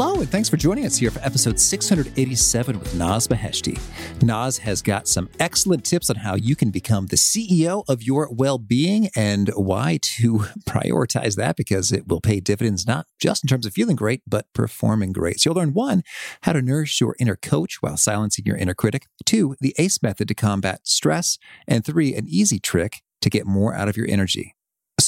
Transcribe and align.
Hello, 0.00 0.20
and 0.20 0.30
thanks 0.30 0.48
for 0.48 0.56
joining 0.56 0.86
us 0.86 0.96
here 0.96 1.10
for 1.10 1.18
episode 1.24 1.58
687 1.58 2.78
with 2.78 2.94
Naz 2.94 3.26
Beheshti. 3.26 3.80
Naz 4.22 4.58
has 4.58 4.80
got 4.80 5.08
some 5.08 5.28
excellent 5.40 5.84
tips 5.84 6.08
on 6.08 6.14
how 6.14 6.36
you 6.36 6.54
can 6.54 6.70
become 6.70 7.06
the 7.06 7.16
CEO 7.16 7.82
of 7.88 8.00
your 8.00 8.28
well 8.30 8.58
being 8.58 9.10
and 9.16 9.50
why 9.56 9.98
to 10.00 10.34
prioritize 10.68 11.34
that 11.34 11.56
because 11.56 11.90
it 11.90 12.06
will 12.06 12.20
pay 12.20 12.38
dividends 12.38 12.86
not 12.86 13.06
just 13.20 13.42
in 13.42 13.48
terms 13.48 13.66
of 13.66 13.72
feeling 13.72 13.96
great, 13.96 14.22
but 14.24 14.46
performing 14.52 15.10
great. 15.10 15.40
So 15.40 15.50
you'll 15.50 15.56
learn 15.56 15.74
one, 15.74 16.04
how 16.42 16.52
to 16.52 16.62
nourish 16.62 17.00
your 17.00 17.16
inner 17.18 17.34
coach 17.34 17.78
while 17.80 17.96
silencing 17.96 18.44
your 18.46 18.56
inner 18.56 18.74
critic, 18.74 19.06
two, 19.26 19.56
the 19.60 19.74
ACE 19.78 20.00
method 20.00 20.28
to 20.28 20.34
combat 20.36 20.86
stress, 20.86 21.38
and 21.66 21.84
three, 21.84 22.14
an 22.14 22.28
easy 22.28 22.60
trick 22.60 23.02
to 23.20 23.28
get 23.28 23.46
more 23.46 23.74
out 23.74 23.88
of 23.88 23.96
your 23.96 24.06
energy. 24.08 24.54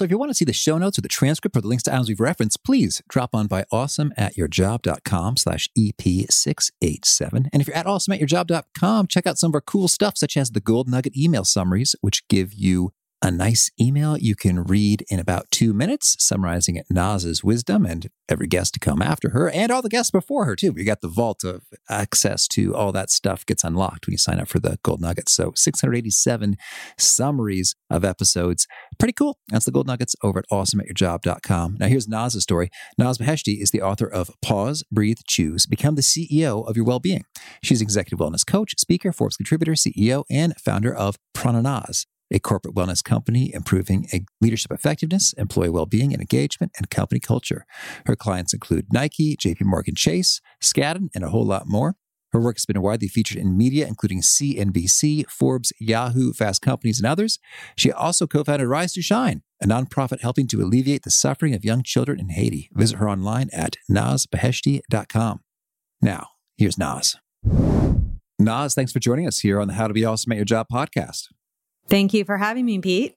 So 0.01 0.05
if 0.05 0.11
you 0.11 0.17
want 0.17 0.31
to 0.31 0.35
see 0.35 0.47
the 0.47 0.55
show 0.55 0.79
notes 0.79 0.97
or 0.97 1.03
the 1.03 1.09
transcript 1.09 1.55
or 1.55 1.61
the 1.61 1.69
links 1.69 1.83
to 1.83 1.93
items 1.93 2.09
we've 2.09 2.21
referenced, 2.21 2.65
please 2.65 3.03
drop 3.11 3.35
on 3.35 3.49
by 3.49 3.65
awesomeatyourjob.com 3.71 5.37
slash 5.37 5.69
EP687. 5.79 7.49
And 7.53 7.61
if 7.61 7.67
you're 7.67 7.77
at 7.77 7.85
awesomeatyourjob.com, 7.85 9.09
check 9.09 9.27
out 9.27 9.37
some 9.37 9.51
of 9.51 9.57
our 9.57 9.61
cool 9.61 9.89
stuff, 9.89 10.17
such 10.17 10.39
as 10.39 10.53
the 10.53 10.61
Gold 10.61 10.89
Nugget 10.89 11.15
email 11.19 11.45
summaries, 11.45 11.95
which 12.01 12.27
give 12.29 12.55
you 12.55 12.95
a 13.23 13.31
nice 13.31 13.71
email 13.81 14.17
you 14.17 14.35
can 14.35 14.65
read 14.65 15.05
in 15.11 15.19
about 15.19 15.51
two 15.51 15.73
minutes, 15.73 16.17
summarizing 16.19 16.77
it 16.77 16.87
Naz's 16.89 17.45
wisdom 17.45 17.85
and 17.85 18.09
every 18.29 18.47
guest 18.47 18.75
to 18.75 18.81
come 18.81 19.03
after 19.03 19.31
her 19.31 19.51
and 19.51 19.71
all 19.71 19.83
the 19.83 19.89
guests 19.89 20.11
before 20.11 20.47
her, 20.47 20.57
too. 20.57 20.73
You 20.77 20.85
got 20.85 21.01
the 21.01 21.09
vault 21.09 21.45
of 21.45 21.65
access 21.89 22.49
to 22.49 22.75
all 22.75 22.93
that 22.93 23.11
stuff 23.11 23.45
gets 23.45 23.65
unlocked 23.65 24.07
when 24.07 24.13
you 24.13 24.19
sign 24.19 24.41
up 24.41 24.49
for 24.49 24.59
the 24.59 24.79
Gold 24.83 25.01
Nuggets. 25.01 25.33
So 25.33 25.53
687 25.55 26.57
summaries 26.99 27.75
of 27.91 28.05
episodes. 28.05 28.67
Pretty 28.99 29.13
cool. 29.13 29.39
That's 29.49 29.67
the 29.67 29.73
Gold 29.73 29.87
Nuggets 29.87 30.17
over 30.23 30.39
at 30.39 30.49
awesomeatyourjob.com. 30.51 31.77
Now, 31.79 31.87
here's 31.87 32.09
Naz's 32.09 32.45
story. 32.45 32.71
Naz 32.97 33.19
Beheshti 33.19 33.61
is 33.61 33.71
the 33.71 33.83
author 33.83 34.07
of 34.07 34.31
Pause, 34.41 34.85
Breathe, 34.91 35.19
Choose, 35.27 35.67
Become 35.67 35.97
the 35.97 36.03
CEO 36.03 36.67
of 36.67 36.77
Your 36.77 36.87
Well-Being. 36.87 37.25
She's 37.63 37.83
executive 37.83 38.19
wellness 38.19 38.47
coach, 38.47 38.75
speaker, 38.79 39.13
Forbes 39.13 39.37
contributor, 39.37 39.73
CEO, 39.73 40.25
and 40.31 40.55
founder 40.59 40.95
of 40.95 41.17
Prananaz 41.35 42.07
a 42.31 42.39
corporate 42.39 42.75
wellness 42.75 43.03
company 43.03 43.53
improving 43.53 44.07
leadership 44.41 44.73
effectiveness, 44.73 45.33
employee 45.35 45.71
well-being 45.71 46.13
and 46.13 46.21
engagement, 46.21 46.73
and 46.77 46.91
company 46.91 47.21
culture. 47.21 47.67
Her 48.07 48.17
clients 48.17 48.53
include 48.53 48.93
Nike, 48.93 49.37
JP 49.37 49.63
Morgan 49.63 49.95
Chase, 49.95 50.41
Skadden, 50.63 51.09
and 51.15 51.25
a 51.25 51.31
whole 51.31 51.47
lot 51.47 51.67
more. 51.67 51.97
Her 52.33 52.41
work 52.41 52.57
has 52.57 52.67
been 52.67 52.81
widely 52.81 53.09
featured 53.09 53.39
in 53.39 53.57
media, 53.57 53.87
including 53.87 54.21
CNBC, 54.21 55.29
Forbes, 55.29 55.73
Yahoo, 55.81 56.33
Fast 56.33 56.63
Companies, 56.63 57.01
and 57.01 57.07
others. 57.07 57.39
She 57.77 57.91
also 57.91 58.27
co 58.27 58.45
founded 58.45 58.69
Rise 58.69 58.93
to 58.95 59.03
Shine, 59.03 59.43
a 59.61 59.67
nonprofit 59.67 60.21
helping 60.21 60.47
to 60.49 60.63
alleviate 60.63 61.03
the 61.03 61.11
suffering 61.11 61.55
of 61.55 61.65
young 61.65 61.83
children 61.83 62.21
in 62.21 62.29
Haiti. 62.29 62.71
Visit 62.73 62.99
her 62.99 63.09
online 63.09 63.49
at 63.53 63.77
nazbeheshti.com. 63.91 65.41
Now, 66.01 66.29
here's 66.57 66.79
Naz. 66.79 67.17
Naz, 68.39 68.75
thanks 68.75 68.93
for 68.93 69.01
joining 69.01 69.27
us 69.27 69.41
here 69.41 69.61
on 69.61 69.69
the 69.69 69.75
How 69.75 69.89
to 69.89 69.95
Be 69.95 70.05
Awesome 70.05 70.33
at 70.33 70.37
Your 70.37 70.45
Job 70.45 70.67
podcast. 70.73 71.27
Thank 71.91 72.15
you 72.15 72.25
for 72.25 72.39
having 72.39 72.65
me, 72.65 72.79
Pete. 72.79 73.17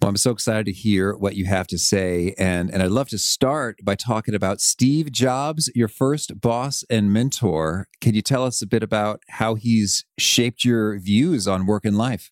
Well, 0.00 0.10
I'm 0.10 0.16
so 0.16 0.30
excited 0.30 0.66
to 0.66 0.72
hear 0.72 1.14
what 1.14 1.36
you 1.36 1.46
have 1.46 1.66
to 1.68 1.78
say. 1.78 2.34
And, 2.38 2.70
and 2.70 2.82
I'd 2.82 2.90
love 2.90 3.08
to 3.10 3.18
start 3.18 3.78
by 3.82 3.96
talking 3.96 4.34
about 4.34 4.60
Steve 4.60 5.10
Jobs, 5.10 5.70
your 5.74 5.88
first 5.88 6.40
boss 6.40 6.84
and 6.88 7.12
mentor. 7.12 7.86
Can 8.00 8.14
you 8.14 8.22
tell 8.22 8.44
us 8.44 8.62
a 8.62 8.66
bit 8.66 8.82
about 8.82 9.22
how 9.28 9.56
he's 9.56 10.04
shaped 10.18 10.64
your 10.64 10.98
views 10.98 11.46
on 11.46 11.66
work 11.66 11.84
and 11.84 11.98
life? 11.98 12.30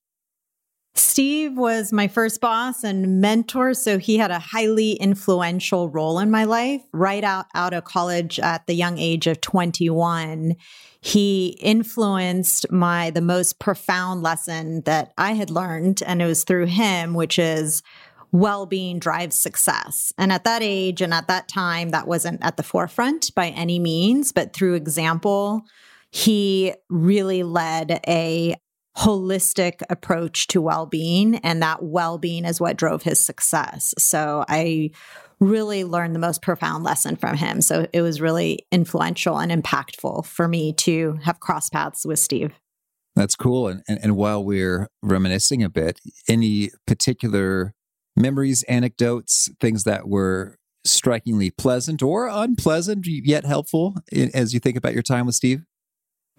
Steve 0.98 1.56
was 1.56 1.92
my 1.92 2.08
first 2.08 2.40
boss 2.40 2.82
and 2.82 3.20
mentor, 3.20 3.72
so 3.72 3.98
he 3.98 4.18
had 4.18 4.32
a 4.32 4.40
highly 4.40 4.92
influential 4.94 5.88
role 5.88 6.18
in 6.18 6.28
my 6.28 6.42
life. 6.42 6.82
Right 6.92 7.22
out, 7.22 7.46
out 7.54 7.72
of 7.72 7.84
college 7.84 8.40
at 8.40 8.66
the 8.66 8.74
young 8.74 8.98
age 8.98 9.28
of 9.28 9.40
21, 9.40 10.56
he 11.00 11.56
influenced 11.60 12.70
my 12.72 13.10
the 13.10 13.20
most 13.20 13.60
profound 13.60 14.22
lesson 14.22 14.82
that 14.86 15.12
I 15.16 15.32
had 15.32 15.50
learned, 15.50 16.02
and 16.04 16.20
it 16.20 16.26
was 16.26 16.42
through 16.42 16.66
him, 16.66 17.14
which 17.14 17.38
is 17.38 17.82
well-being 18.32 18.98
drives 18.98 19.38
success. 19.38 20.12
And 20.18 20.32
at 20.32 20.44
that 20.44 20.62
age 20.62 21.00
and 21.00 21.14
at 21.14 21.28
that 21.28 21.46
time, 21.46 21.90
that 21.90 22.08
wasn't 22.08 22.44
at 22.44 22.56
the 22.56 22.64
forefront 22.64 23.32
by 23.36 23.50
any 23.50 23.78
means, 23.78 24.32
but 24.32 24.52
through 24.52 24.74
example, 24.74 25.62
he 26.10 26.74
really 26.90 27.44
led 27.44 28.00
a 28.06 28.56
holistic 28.98 29.82
approach 29.90 30.48
to 30.48 30.60
well-being 30.60 31.36
and 31.36 31.62
that 31.62 31.82
well-being 31.82 32.44
is 32.44 32.60
what 32.60 32.76
drove 32.76 33.02
his 33.02 33.24
success. 33.24 33.94
So 33.96 34.44
I 34.48 34.90
really 35.40 35.84
learned 35.84 36.16
the 36.16 36.20
most 36.20 36.42
profound 36.42 36.82
lesson 36.82 37.14
from 37.14 37.36
him. 37.36 37.60
So 37.60 37.86
it 37.92 38.02
was 38.02 38.20
really 38.20 38.66
influential 38.72 39.38
and 39.38 39.52
impactful 39.52 40.26
for 40.26 40.48
me 40.48 40.72
to 40.72 41.18
have 41.22 41.38
cross 41.38 41.70
paths 41.70 42.04
with 42.04 42.18
Steve. 42.18 42.52
That's 43.14 43.36
cool. 43.36 43.68
And, 43.68 43.82
and, 43.88 44.00
and 44.02 44.16
while 44.16 44.42
we're 44.44 44.88
reminiscing 45.02 45.62
a 45.62 45.68
bit, 45.68 46.00
any 46.28 46.70
particular 46.86 47.74
memories, 48.16 48.64
anecdotes, 48.64 49.48
things 49.60 49.84
that 49.84 50.08
were 50.08 50.56
strikingly 50.84 51.50
pleasant 51.50 52.02
or 52.02 52.28
unpleasant, 52.28 53.06
yet 53.06 53.44
helpful 53.44 53.96
as 54.34 54.54
you 54.54 54.60
think 54.60 54.76
about 54.76 54.94
your 54.94 55.02
time 55.02 55.26
with 55.26 55.36
Steve? 55.36 55.62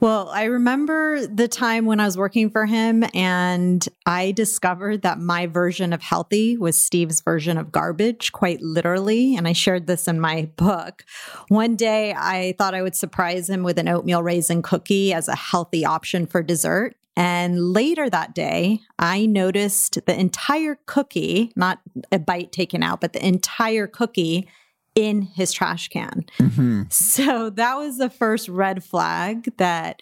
Well, 0.01 0.29
I 0.29 0.45
remember 0.45 1.27
the 1.27 1.49
time 1.49 1.85
when 1.85 1.99
I 1.99 2.05
was 2.05 2.17
working 2.17 2.49
for 2.49 2.65
him 2.65 3.03
and 3.13 3.85
I 4.05 4.31
discovered 4.31 5.01
that 5.01 5.19
my 5.19 5.45
version 5.45 5.91
of 5.91 6.01
healthy 6.01 6.55
was 6.57 6.79
Steve's 6.79 7.19
version 7.19 7.57
of 7.57 7.73
garbage, 7.73 8.31
quite 8.31 8.61
literally. 8.61 9.35
And 9.35 9.45
I 9.45 9.51
shared 9.51 9.87
this 9.87 10.07
in 10.07 10.21
my 10.21 10.49
book. 10.55 11.03
One 11.49 11.75
day 11.75 12.13
I 12.17 12.55
thought 12.57 12.73
I 12.73 12.81
would 12.81 12.95
surprise 12.95 13.49
him 13.49 13.61
with 13.61 13.77
an 13.77 13.89
oatmeal 13.89 14.23
raisin 14.23 14.61
cookie 14.61 15.13
as 15.13 15.27
a 15.27 15.35
healthy 15.35 15.83
option 15.83 16.25
for 16.25 16.41
dessert. 16.41 16.95
And 17.17 17.73
later 17.73 18.09
that 18.09 18.33
day, 18.33 18.79
I 18.97 19.25
noticed 19.25 19.99
the 20.05 20.17
entire 20.17 20.79
cookie, 20.85 21.51
not 21.57 21.81
a 22.13 22.19
bite 22.19 22.53
taken 22.53 22.83
out, 22.83 23.01
but 23.01 23.11
the 23.11 23.25
entire 23.25 23.85
cookie 23.87 24.47
in 24.95 25.21
his 25.21 25.51
trash 25.51 25.87
can. 25.89 26.25
Mm-hmm. 26.39 26.83
So 26.89 27.49
that 27.51 27.75
was 27.75 27.97
the 27.97 28.09
first 28.09 28.49
red 28.49 28.83
flag 28.83 29.55
that 29.57 30.01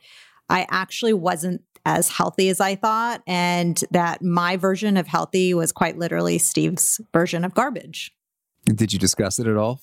I 0.50 0.66
actually 0.70 1.14
wasn't 1.14 1.62
as 1.86 2.10
healthy 2.10 2.50
as 2.50 2.60
I 2.60 2.76
thought, 2.76 3.22
and 3.26 3.82
that 3.92 4.22
my 4.22 4.58
version 4.58 4.98
of 4.98 5.08
healthy 5.08 5.54
was 5.54 5.72
quite 5.72 5.98
literally 5.98 6.38
Steve's 6.38 7.00
version 7.14 7.46
of 7.46 7.54
garbage. 7.54 8.12
Did 8.66 8.92
you 8.92 9.00
discuss 9.00 9.40
it 9.40 9.48
at 9.48 9.56
all? 9.56 9.82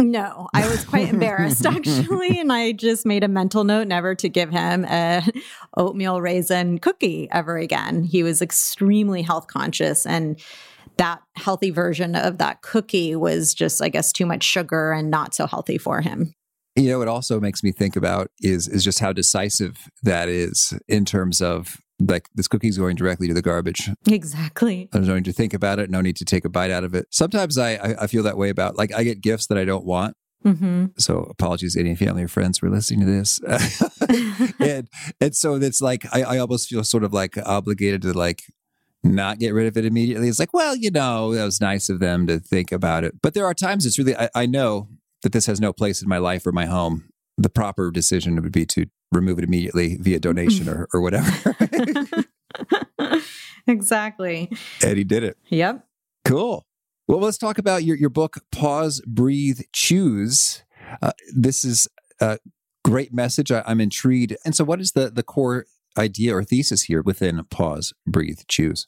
No, 0.00 0.48
I 0.54 0.68
was 0.68 0.84
quite 0.84 1.08
embarrassed 1.12 1.66
actually, 1.66 2.38
and 2.38 2.52
I 2.52 2.72
just 2.72 3.04
made 3.04 3.24
a 3.24 3.28
mental 3.28 3.64
note 3.64 3.88
never 3.88 4.14
to 4.16 4.28
give 4.28 4.50
him 4.50 4.84
a 4.84 5.22
oatmeal 5.76 6.20
raisin 6.20 6.78
cookie 6.78 7.28
ever 7.32 7.56
again. 7.56 8.04
He 8.04 8.22
was 8.22 8.40
extremely 8.40 9.22
health 9.22 9.48
conscious 9.48 10.06
and 10.06 10.40
that 10.98 11.22
healthy 11.36 11.70
version 11.70 12.14
of 12.14 12.38
that 12.38 12.62
cookie 12.62 13.16
was 13.16 13.54
just, 13.54 13.82
I 13.82 13.88
guess, 13.88 14.12
too 14.12 14.26
much 14.26 14.42
sugar 14.42 14.92
and 14.92 15.10
not 15.10 15.34
so 15.34 15.46
healthy 15.46 15.78
for 15.78 16.00
him. 16.00 16.34
You 16.76 16.90
know, 16.90 17.02
it 17.02 17.08
also 17.08 17.40
makes 17.40 17.64
me 17.64 17.72
think 17.72 17.96
about 17.96 18.30
is 18.40 18.68
is 18.68 18.84
just 18.84 19.00
how 19.00 19.12
decisive 19.12 19.88
that 20.02 20.28
is 20.28 20.78
in 20.86 21.04
terms 21.04 21.42
of 21.42 21.78
like 22.00 22.28
this 22.34 22.46
cookie's 22.46 22.78
going 22.78 22.94
directly 22.94 23.26
to 23.26 23.34
the 23.34 23.42
garbage. 23.42 23.90
Exactly. 24.06 24.88
There's 24.92 25.08
no 25.08 25.16
need 25.16 25.24
to 25.24 25.32
think 25.32 25.54
about 25.54 25.80
it. 25.80 25.90
No 25.90 26.00
need 26.00 26.16
to 26.16 26.24
take 26.24 26.44
a 26.44 26.48
bite 26.48 26.70
out 26.70 26.84
of 26.84 26.94
it. 26.94 27.06
Sometimes 27.10 27.58
I 27.58 27.72
I, 27.74 28.02
I 28.02 28.06
feel 28.06 28.22
that 28.22 28.36
way 28.36 28.48
about 28.50 28.76
like 28.76 28.94
I 28.94 29.02
get 29.02 29.20
gifts 29.20 29.46
that 29.48 29.58
I 29.58 29.64
don't 29.64 29.84
want. 29.84 30.14
Mm-hmm. 30.44 30.86
So 30.98 31.18
apologies, 31.30 31.76
any 31.76 31.96
family 31.96 32.22
or 32.22 32.28
friends 32.28 32.58
for 32.58 32.70
listening 32.70 33.00
to 33.00 33.06
this. 33.06 33.40
and 34.60 34.88
and 35.20 35.34
so 35.34 35.54
it's 35.56 35.80
like 35.80 36.04
I, 36.12 36.22
I 36.22 36.38
almost 36.38 36.68
feel 36.68 36.84
sort 36.84 37.02
of 37.02 37.12
like 37.12 37.36
obligated 37.44 38.02
to 38.02 38.12
like 38.12 38.42
not 39.04 39.38
get 39.38 39.54
rid 39.54 39.66
of 39.66 39.76
it 39.76 39.84
immediately. 39.84 40.28
It's 40.28 40.38
like, 40.38 40.52
well, 40.52 40.74
you 40.74 40.90
know, 40.90 41.34
that 41.34 41.44
was 41.44 41.60
nice 41.60 41.88
of 41.88 42.00
them 42.00 42.26
to 42.26 42.38
think 42.40 42.72
about 42.72 43.04
it. 43.04 43.20
But 43.22 43.34
there 43.34 43.46
are 43.46 43.54
times 43.54 43.86
it's 43.86 43.98
really, 43.98 44.16
I, 44.16 44.28
I 44.34 44.46
know 44.46 44.88
that 45.22 45.32
this 45.32 45.46
has 45.46 45.60
no 45.60 45.72
place 45.72 46.02
in 46.02 46.08
my 46.08 46.18
life 46.18 46.46
or 46.46 46.52
my 46.52 46.66
home. 46.66 47.08
The 47.36 47.48
proper 47.48 47.90
decision 47.90 48.40
would 48.42 48.52
be 48.52 48.66
to 48.66 48.86
remove 49.12 49.38
it 49.38 49.44
immediately 49.44 49.96
via 50.00 50.18
donation 50.18 50.68
or, 50.68 50.88
or 50.92 51.00
whatever. 51.00 51.54
exactly. 53.66 54.50
Eddie 54.82 55.04
did 55.04 55.22
it. 55.22 55.38
Yep. 55.48 55.86
Cool. 56.24 56.66
Well, 57.06 57.20
let's 57.20 57.38
talk 57.38 57.58
about 57.58 57.84
your, 57.84 57.96
your 57.96 58.10
book, 58.10 58.38
Pause, 58.52 59.02
Breathe, 59.06 59.60
Choose. 59.72 60.62
Uh, 61.00 61.12
this 61.34 61.64
is 61.64 61.88
a 62.20 62.38
great 62.84 63.14
message. 63.14 63.50
I, 63.52 63.62
I'm 63.66 63.80
intrigued. 63.80 64.36
And 64.44 64.54
so, 64.54 64.64
what 64.64 64.80
is 64.80 64.92
the, 64.92 65.10
the 65.10 65.22
core 65.22 65.66
idea 65.96 66.34
or 66.34 66.44
thesis 66.44 66.82
here 66.82 67.02
within 67.02 67.42
pause, 67.50 67.92
breathe, 68.06 68.40
choose? 68.48 68.86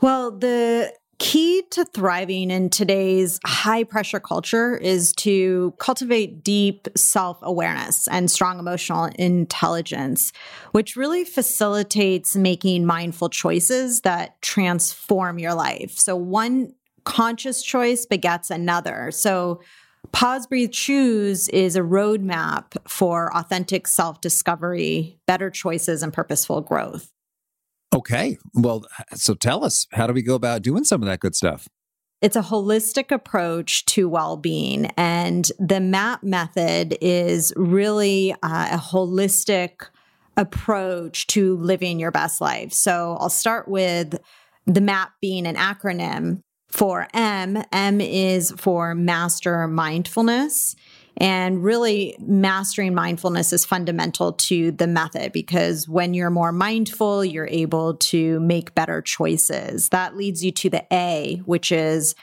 Well, 0.00 0.30
the 0.30 0.92
key 1.18 1.62
to 1.70 1.84
thriving 1.84 2.50
in 2.50 2.70
today's 2.70 3.40
high 3.44 3.82
pressure 3.82 4.20
culture 4.20 4.76
is 4.76 5.12
to 5.12 5.74
cultivate 5.78 6.44
deep 6.44 6.86
self 6.96 7.38
awareness 7.42 8.06
and 8.08 8.30
strong 8.30 8.58
emotional 8.58 9.06
intelligence, 9.18 10.32
which 10.72 10.96
really 10.96 11.24
facilitates 11.24 12.36
making 12.36 12.86
mindful 12.86 13.28
choices 13.28 14.02
that 14.02 14.40
transform 14.42 15.38
your 15.38 15.54
life. 15.54 15.98
So, 15.98 16.14
one 16.14 16.72
conscious 17.04 17.62
choice 17.62 18.06
begets 18.06 18.50
another. 18.50 19.10
So, 19.10 19.60
Pause, 20.12 20.46
Breathe, 20.46 20.72
Choose 20.72 21.48
is 21.48 21.76
a 21.76 21.80
roadmap 21.80 22.76
for 22.88 23.34
authentic 23.36 23.86
self 23.86 24.20
discovery, 24.20 25.18
better 25.26 25.50
choices, 25.50 26.02
and 26.02 26.12
purposeful 26.12 26.60
growth. 26.60 27.12
Okay. 27.94 28.38
Well, 28.54 28.84
so 29.14 29.34
tell 29.34 29.64
us, 29.64 29.86
how 29.92 30.06
do 30.06 30.12
we 30.12 30.22
go 30.22 30.34
about 30.34 30.62
doing 30.62 30.84
some 30.84 31.02
of 31.02 31.08
that 31.08 31.20
good 31.20 31.34
stuff? 31.34 31.68
It's 32.20 32.36
a 32.36 32.42
holistic 32.42 33.12
approach 33.12 33.84
to 33.86 34.08
well 34.08 34.36
being. 34.36 34.86
And 34.96 35.50
the 35.58 35.80
MAP 35.80 36.22
method 36.22 36.98
is 37.00 37.52
really 37.56 38.32
uh, 38.42 38.68
a 38.72 38.78
holistic 38.78 39.88
approach 40.36 41.26
to 41.28 41.56
living 41.56 41.98
your 41.98 42.10
best 42.10 42.40
life. 42.40 42.72
So 42.72 43.16
I'll 43.20 43.30
start 43.30 43.68
with 43.68 44.18
the 44.66 44.80
MAP 44.80 45.12
being 45.20 45.46
an 45.46 45.56
acronym 45.56 46.42
for 46.68 47.08
M. 47.14 47.62
M 47.72 48.00
is 48.00 48.52
for 48.56 48.94
master 48.94 49.66
mindfulness. 49.66 50.76
And 51.20 51.64
really, 51.64 52.14
mastering 52.20 52.94
mindfulness 52.94 53.52
is 53.52 53.64
fundamental 53.64 54.34
to 54.34 54.70
the 54.70 54.86
method 54.86 55.32
because 55.32 55.88
when 55.88 56.14
you're 56.14 56.30
more 56.30 56.52
mindful, 56.52 57.24
you're 57.24 57.48
able 57.50 57.94
to 57.94 58.38
make 58.38 58.74
better 58.76 59.02
choices. 59.02 59.88
That 59.88 60.16
leads 60.16 60.44
you 60.44 60.52
to 60.52 60.70
the 60.70 60.86
A, 60.92 61.42
which 61.44 61.72
is 61.72 62.14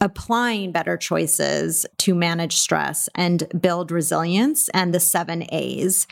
applying 0.00 0.72
better 0.72 0.96
choices 0.96 1.84
to 1.98 2.14
manage 2.14 2.56
stress 2.56 3.10
and 3.14 3.46
build 3.60 3.90
resilience, 3.90 4.70
and 4.70 4.94
the 4.94 5.00
seven 5.00 5.44
A's. 5.52 6.06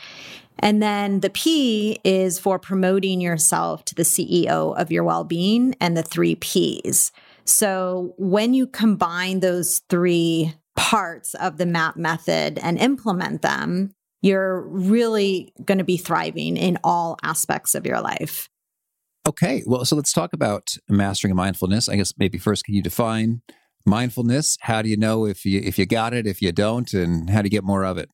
And 0.59 0.83
then 0.83 1.21
the 1.21 1.31
P 1.31 1.99
is 2.03 2.37
for 2.37 2.59
promoting 2.59 3.21
yourself 3.21 3.85
to 3.85 3.95
the 3.95 4.03
CEO 4.03 4.79
of 4.79 4.91
your 4.91 5.03
well 5.03 5.23
being, 5.23 5.73
and 5.81 5.97
the 5.97 6.03
three 6.03 6.35
P's. 6.35 7.11
So 7.49 8.13
when 8.17 8.53
you 8.53 8.67
combine 8.67 9.39
those 9.39 9.81
three 9.89 10.53
parts 10.75 11.33
of 11.35 11.57
the 11.57 11.65
MAP 11.65 11.97
method 11.97 12.59
and 12.59 12.77
implement 12.77 13.41
them, 13.41 13.91
you're 14.21 14.61
really 14.61 15.53
going 15.65 15.77
to 15.77 15.83
be 15.83 15.97
thriving 15.97 16.57
in 16.57 16.77
all 16.83 17.17
aspects 17.23 17.75
of 17.75 17.85
your 17.85 18.01
life. 18.01 18.49
Okay, 19.27 19.63
well, 19.65 19.83
so 19.85 19.95
let's 19.95 20.13
talk 20.13 20.33
about 20.33 20.75
mastering 20.87 21.35
mindfulness. 21.35 21.89
I 21.89 21.95
guess 21.95 22.13
maybe 22.17 22.37
first, 22.37 22.65
can 22.65 22.75
you 22.75 22.81
define 22.81 23.41
mindfulness? 23.85 24.57
How 24.61 24.81
do 24.81 24.89
you 24.89 24.97
know 24.97 25.25
if 25.25 25.45
you 25.45 25.61
if 25.63 25.77
you 25.77 25.85
got 25.85 26.13
it, 26.13 26.25
if 26.25 26.41
you 26.41 26.51
don't, 26.51 26.93
and 26.93 27.29
how 27.29 27.41
do 27.41 27.47
you 27.47 27.51
get 27.51 27.63
more 27.63 27.83
of 27.83 27.97
it? 27.97 28.09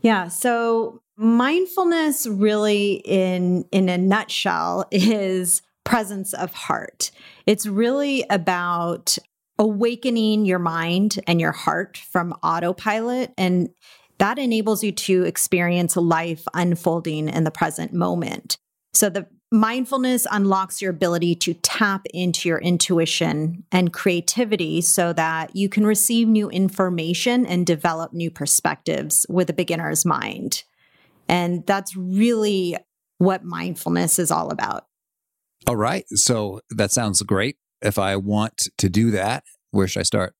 Yeah, 0.00 0.28
so 0.28 1.02
mindfulness 1.16 2.26
really 2.26 3.02
in 3.04 3.64
in 3.70 3.88
a 3.88 3.98
nutshell 3.98 4.86
is 4.90 5.62
presence 5.84 6.32
of 6.34 6.52
heart. 6.52 7.10
It's 7.46 7.66
really 7.66 8.24
about 8.30 9.18
awakening 9.58 10.44
your 10.44 10.58
mind 10.58 11.20
and 11.26 11.40
your 11.40 11.52
heart 11.52 11.96
from 11.96 12.32
autopilot. 12.42 13.32
And 13.36 13.70
that 14.18 14.38
enables 14.38 14.82
you 14.82 14.92
to 14.92 15.24
experience 15.24 15.96
life 15.96 16.44
unfolding 16.54 17.28
in 17.28 17.44
the 17.44 17.50
present 17.50 17.92
moment. 17.92 18.56
So 18.94 19.08
the 19.08 19.26
mindfulness 19.50 20.26
unlocks 20.30 20.80
your 20.80 20.90
ability 20.90 21.34
to 21.34 21.54
tap 21.54 22.06
into 22.14 22.48
your 22.48 22.58
intuition 22.58 23.64
and 23.70 23.92
creativity 23.92 24.80
so 24.80 25.12
that 25.12 25.54
you 25.54 25.68
can 25.68 25.86
receive 25.86 26.26
new 26.26 26.48
information 26.50 27.44
and 27.44 27.66
develop 27.66 28.12
new 28.12 28.30
perspectives 28.30 29.26
with 29.28 29.50
a 29.50 29.54
beginner's 29.54 30.04
mind. 30.04 30.64
And 31.28 31.66
that's 31.66 31.96
really 31.96 32.76
what 33.18 33.44
mindfulness 33.44 34.18
is 34.18 34.30
all 34.30 34.50
about. 34.50 34.86
All 35.66 35.76
right. 35.76 36.04
So 36.10 36.60
that 36.70 36.90
sounds 36.90 37.22
great 37.22 37.56
if 37.82 37.98
I 37.98 38.16
want 38.16 38.68
to 38.78 38.88
do 38.88 39.10
that, 39.10 39.44
where 39.70 39.86
should 39.86 40.00
I 40.00 40.04
start? 40.04 40.34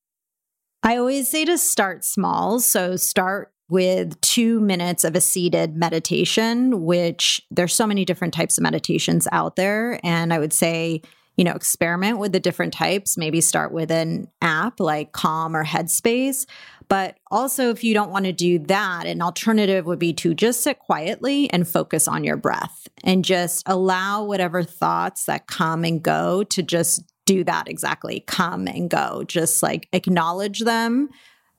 I 0.82 0.96
always 0.96 1.28
say 1.28 1.44
to 1.44 1.58
start 1.58 2.04
small. 2.04 2.60
So 2.60 2.96
start 2.96 3.52
with 3.68 4.20
two 4.20 4.60
minutes 4.60 5.04
of 5.04 5.14
a 5.14 5.20
seated 5.20 5.76
meditation, 5.76 6.84
which 6.84 7.40
there's 7.50 7.74
so 7.74 7.86
many 7.86 8.04
different 8.04 8.34
types 8.34 8.58
of 8.58 8.62
meditations 8.62 9.28
out 9.32 9.56
there. 9.56 10.00
And 10.04 10.32
I 10.32 10.38
would 10.38 10.52
say, 10.52 11.02
you 11.36 11.44
know, 11.44 11.52
experiment 11.52 12.18
with 12.18 12.32
the 12.32 12.40
different 12.40 12.74
types. 12.74 13.16
Maybe 13.16 13.40
start 13.40 13.72
with 13.72 13.90
an 13.90 14.28
app 14.42 14.80
like 14.80 15.12
Calm 15.12 15.56
or 15.56 15.64
Headspace. 15.64 16.46
But 16.92 17.16
also, 17.30 17.70
if 17.70 17.82
you 17.82 17.94
don't 17.94 18.10
want 18.10 18.26
to 18.26 18.34
do 18.34 18.58
that, 18.58 19.06
an 19.06 19.22
alternative 19.22 19.86
would 19.86 19.98
be 19.98 20.12
to 20.12 20.34
just 20.34 20.62
sit 20.62 20.78
quietly 20.78 21.50
and 21.50 21.66
focus 21.66 22.06
on 22.06 22.22
your 22.22 22.36
breath 22.36 22.86
and 23.02 23.24
just 23.24 23.62
allow 23.64 24.24
whatever 24.24 24.62
thoughts 24.62 25.24
that 25.24 25.46
come 25.46 25.84
and 25.84 26.02
go 26.02 26.44
to 26.44 26.62
just 26.62 27.10
do 27.24 27.44
that 27.44 27.66
exactly. 27.66 28.24
Come 28.26 28.68
and 28.68 28.90
go. 28.90 29.24
Just 29.26 29.62
like 29.62 29.88
acknowledge 29.94 30.58
them 30.60 31.08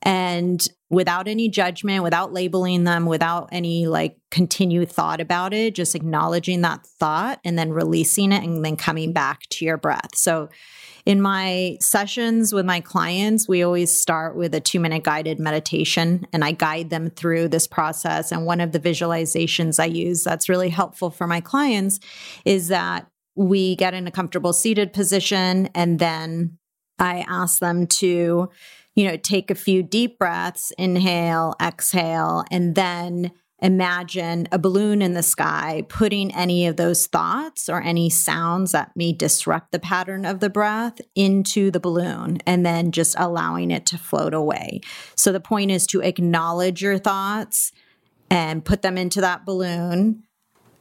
and 0.03 0.67
without 0.89 1.27
any 1.27 1.49
judgment 1.49 2.03
without 2.03 2.31
labeling 2.31 2.83
them 2.83 3.05
without 3.05 3.49
any 3.51 3.87
like 3.87 4.17
continued 4.29 4.91
thought 4.91 5.19
about 5.19 5.53
it 5.53 5.73
just 5.73 5.95
acknowledging 5.95 6.61
that 6.61 6.85
thought 6.85 7.39
and 7.43 7.57
then 7.57 7.71
releasing 7.71 8.31
it 8.31 8.43
and 8.43 8.63
then 8.63 8.75
coming 8.75 9.11
back 9.11 9.41
to 9.49 9.65
your 9.65 9.77
breath 9.77 10.15
so 10.15 10.49
in 11.05 11.21
my 11.21 11.77
sessions 11.81 12.53
with 12.53 12.65
my 12.65 12.79
clients, 12.79 13.47
we 13.47 13.61
always 13.61 13.95
start 13.95 14.37
with 14.37 14.55
a 14.55 14.61
two 14.61 14.79
minute 14.79 15.03
guided 15.03 15.37
meditation 15.37 16.25
and 16.31 16.45
I 16.45 16.53
guide 16.53 16.89
them 16.89 17.09
through 17.09 17.49
this 17.49 17.67
process. 17.67 18.31
And 18.31 18.45
one 18.45 18.61
of 18.61 18.71
the 18.71 18.79
visualizations 18.79 19.81
I 19.81 19.85
use 19.85 20.23
that's 20.23 20.47
really 20.47 20.69
helpful 20.69 21.09
for 21.09 21.27
my 21.27 21.41
clients 21.41 21.99
is 22.45 22.69
that 22.69 23.07
we 23.35 23.75
get 23.75 23.93
in 23.93 24.07
a 24.07 24.11
comfortable 24.11 24.53
seated 24.53 24.93
position 24.93 25.67
and 25.75 25.99
then 25.99 26.57
I 26.99 27.25
ask 27.27 27.59
them 27.59 27.87
to, 27.87 28.49
you 28.95 29.05
know, 29.05 29.17
take 29.17 29.49
a 29.49 29.55
few 29.55 29.83
deep 29.83 30.19
breaths, 30.19 30.71
inhale, 30.77 31.55
exhale, 31.61 32.43
and 32.51 32.75
then 32.75 33.31
imagine 33.63 34.45
a 34.51 34.59
balloon 34.59 35.01
in 35.01 35.13
the 35.13 35.23
sky, 35.23 35.85
putting 35.87 36.35
any 36.35 36.67
of 36.67 36.75
those 36.75 37.07
thoughts 37.07 37.69
or 37.69 37.81
any 37.81 38.09
sounds 38.09 38.73
that 38.73 38.91
may 38.95 39.13
disrupt 39.13 39.71
the 39.71 39.79
pattern 39.79 40.25
of 40.25 40.41
the 40.41 40.49
breath 40.49 40.99
into 41.15 41.71
the 41.71 41.79
balloon 41.79 42.37
and 42.45 42.65
then 42.65 42.91
just 42.91 43.15
allowing 43.17 43.71
it 43.71 43.85
to 43.85 43.97
float 43.97 44.33
away. 44.33 44.81
So 45.15 45.31
the 45.31 45.39
point 45.39 45.71
is 45.71 45.87
to 45.87 46.01
acknowledge 46.01 46.81
your 46.81 46.97
thoughts 46.97 47.71
and 48.29 48.65
put 48.65 48.81
them 48.81 48.97
into 48.97 49.21
that 49.21 49.45
balloon 49.45 50.23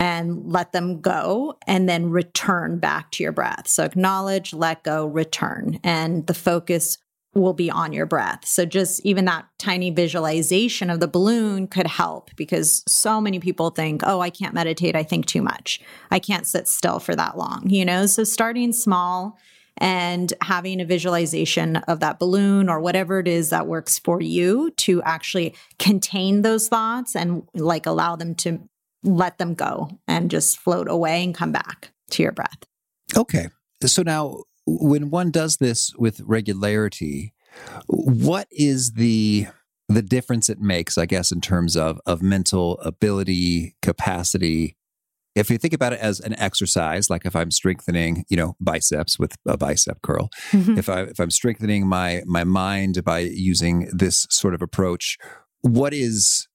and 0.00 0.50
let 0.52 0.72
them 0.72 1.00
go 1.00 1.56
and 1.68 1.88
then 1.88 2.10
return 2.10 2.80
back 2.80 3.12
to 3.12 3.22
your 3.22 3.30
breath. 3.30 3.68
So 3.68 3.84
acknowledge, 3.84 4.52
let 4.52 4.82
go, 4.82 5.06
return. 5.06 5.78
And 5.84 6.26
the 6.26 6.34
focus 6.34 6.98
will 7.34 7.54
be 7.54 7.70
on 7.70 7.92
your 7.92 8.06
breath. 8.06 8.44
So 8.44 8.64
just 8.64 9.00
even 9.04 9.24
that 9.24 9.46
tiny 9.58 9.90
visualization 9.90 10.90
of 10.90 11.00
the 11.00 11.08
balloon 11.08 11.66
could 11.66 11.86
help 11.86 12.30
because 12.36 12.84
so 12.86 13.20
many 13.20 13.38
people 13.38 13.70
think, 13.70 14.02
"Oh, 14.04 14.20
I 14.20 14.30
can't 14.30 14.54
meditate, 14.54 14.94
I 14.94 15.02
think 15.02 15.26
too 15.26 15.42
much. 15.42 15.80
I 16.10 16.18
can't 16.18 16.46
sit 16.46 16.68
still 16.68 16.98
for 16.98 17.16
that 17.16 17.38
long." 17.38 17.70
You 17.70 17.84
know, 17.84 18.06
so 18.06 18.24
starting 18.24 18.72
small 18.72 19.38
and 19.78 20.32
having 20.42 20.80
a 20.80 20.84
visualization 20.84 21.76
of 21.76 22.00
that 22.00 22.18
balloon 22.18 22.68
or 22.68 22.80
whatever 22.80 23.18
it 23.18 23.28
is 23.28 23.50
that 23.50 23.66
works 23.66 23.98
for 23.98 24.20
you 24.20 24.70
to 24.76 25.02
actually 25.02 25.54
contain 25.78 26.42
those 26.42 26.68
thoughts 26.68 27.16
and 27.16 27.42
like 27.54 27.86
allow 27.86 28.14
them 28.14 28.34
to 28.34 28.60
let 29.02 29.38
them 29.38 29.54
go 29.54 29.98
and 30.06 30.30
just 30.30 30.58
float 30.58 30.88
away 30.88 31.24
and 31.24 31.34
come 31.34 31.52
back 31.52 31.92
to 32.10 32.22
your 32.22 32.32
breath. 32.32 32.64
Okay. 33.16 33.48
So 33.84 34.02
now, 34.02 34.44
when 34.66 35.10
one 35.10 35.30
does 35.30 35.56
this 35.56 35.92
with 35.96 36.20
regularity, 36.20 37.34
what 37.86 38.48
is 38.50 38.92
the 38.92 39.46
the 39.88 40.02
difference 40.02 40.48
it 40.48 40.60
makes, 40.60 40.96
I 40.96 41.06
guess, 41.06 41.32
in 41.32 41.40
terms 41.40 41.76
of 41.76 42.00
of 42.06 42.22
mental 42.22 42.78
ability, 42.80 43.76
capacity? 43.82 44.76
If 45.34 45.50
you 45.50 45.56
think 45.56 45.72
about 45.72 45.94
it 45.94 46.00
as 46.00 46.20
an 46.20 46.38
exercise, 46.38 47.08
like 47.08 47.24
if 47.24 47.34
I'm 47.34 47.50
strengthening, 47.50 48.26
you 48.28 48.36
know, 48.36 48.54
biceps 48.60 49.18
with 49.18 49.34
a 49.46 49.56
bicep 49.56 50.02
curl, 50.02 50.28
mm-hmm. 50.50 50.78
if 50.78 50.88
I 50.88 51.02
if 51.02 51.18
I'm 51.18 51.30
strengthening 51.30 51.86
my 51.86 52.22
my 52.26 52.44
mind 52.44 53.02
by 53.04 53.20
using 53.20 53.88
this 53.92 54.26
sort 54.30 54.54
of 54.54 54.62
approach, 54.62 55.18
what 55.62 55.94
is 55.94 56.48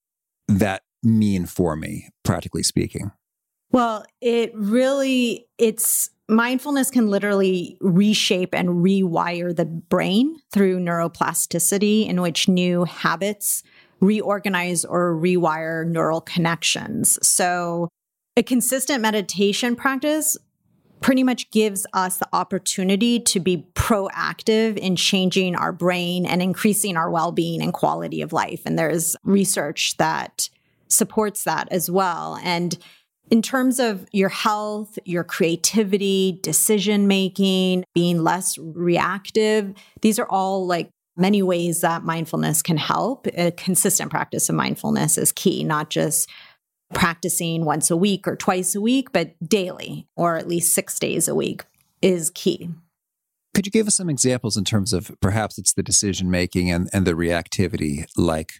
that 0.48 0.84
mean 1.04 1.46
for 1.46 1.76
me, 1.76 2.10
practically 2.24 2.64
speaking? 2.64 3.12
Well, 3.72 4.06
it 4.22 4.52
really, 4.56 5.48
it's 5.58 6.10
mindfulness 6.29 6.91
can 6.91 7.07
literally 7.07 7.77
reshape 7.79 8.53
and 8.53 8.69
rewire 8.69 9.55
the 9.55 9.65
brain 9.65 10.38
through 10.51 10.79
neuroplasticity, 10.79 12.07
in 12.07 12.22
which 12.22 12.48
new 12.48 12.84
habits 12.84 13.63
reorganize 14.00 14.86
or 14.86 15.15
rewire 15.15 15.88
neural 15.88 16.22
connections. 16.22 17.17
So, 17.25 17.89
a 18.36 18.43
consistent 18.43 19.01
meditation 19.01 19.75
practice 19.75 20.38
pretty 21.01 21.24
much 21.24 21.50
gives 21.51 21.86
us 21.93 22.17
the 22.17 22.27
opportunity 22.34 23.19
to 23.19 23.39
be 23.39 23.65
proactive 23.74 24.77
in 24.77 24.96
changing 24.96 25.55
our 25.55 25.72
brain 25.72 26.25
and 26.25 26.41
increasing 26.41 26.98
our 26.98 27.10
well 27.10 27.31
being 27.31 27.62
and 27.62 27.74
quality 27.74 28.22
of 28.22 28.34
life. 28.34 28.62
And 28.65 28.77
there's 28.77 29.15
research 29.24 29.98
that 29.98 30.50
supports 30.88 31.43
that 31.43 31.67
as 31.72 31.89
well. 31.89 32.39
And 32.43 32.77
in 33.29 33.41
terms 33.41 33.79
of 33.79 34.05
your 34.12 34.29
health, 34.29 34.98
your 35.05 35.24
creativity, 35.24 36.39
decision 36.41 37.07
making, 37.07 37.84
being 37.93 38.24
less 38.24 38.57
reactive, 38.57 39.74
these 40.01 40.19
are 40.19 40.27
all 40.29 40.65
like 40.65 40.89
many 41.15 41.41
ways 41.41 41.81
that 41.81 42.03
mindfulness 42.03 42.62
can 42.62 42.77
help. 42.77 43.27
A 43.36 43.51
consistent 43.51 44.12
practice 44.12 44.50
of 44.50 44.55
mindfulness 44.55 45.17
is 45.17 45.31
key, 45.31 45.63
not 45.63 45.89
just 45.89 46.29
practicing 46.93 47.65
once 47.65 47.91
a 47.91 47.98
week 47.98 48.27
or 48.27 48.36
twice 48.36 48.75
a 48.75 48.81
week, 48.81 49.12
but 49.12 49.36
daily 49.48 50.07
or 50.15 50.38
at 50.38 50.48
least 50.48 50.74
six 50.74 50.98
days 51.00 51.27
a 51.27 51.36
week 51.36 51.65
is 52.01 52.29
key. 52.29 52.69
Could 53.58 53.66
you 53.66 53.72
give 53.72 53.88
us 53.88 53.96
some 53.96 54.08
examples 54.08 54.56
in 54.56 54.66
terms 54.66 54.94
of 54.94 55.12
perhaps 55.20 55.58
it's 55.58 55.74
the 55.74 55.82
decision 55.82 56.30
making 56.30 56.70
and, 56.70 56.88
and 56.94 57.08
the 57.08 57.14
reactivity? 57.14 58.06
Like, 58.16 58.52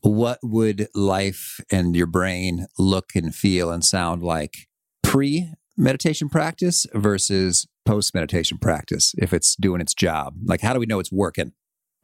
what 0.00 0.38
would 0.44 0.86
life 0.94 1.58
and 1.72 1.96
your 1.96 2.06
brain 2.06 2.66
look 2.78 3.16
and 3.16 3.34
feel 3.34 3.72
and 3.72 3.84
sound 3.84 4.22
like 4.22 4.68
pre 5.02 5.52
meditation 5.76 6.28
practice 6.28 6.86
versus 6.94 7.66
post 7.84 8.14
meditation 8.14 8.58
practice 8.58 9.12
if 9.18 9.32
it's 9.32 9.56
doing 9.56 9.80
its 9.80 9.92
job? 9.92 10.36
Like, 10.44 10.60
how 10.60 10.72
do 10.72 10.78
we 10.78 10.86
know 10.86 11.00
it's 11.00 11.10
working? 11.10 11.50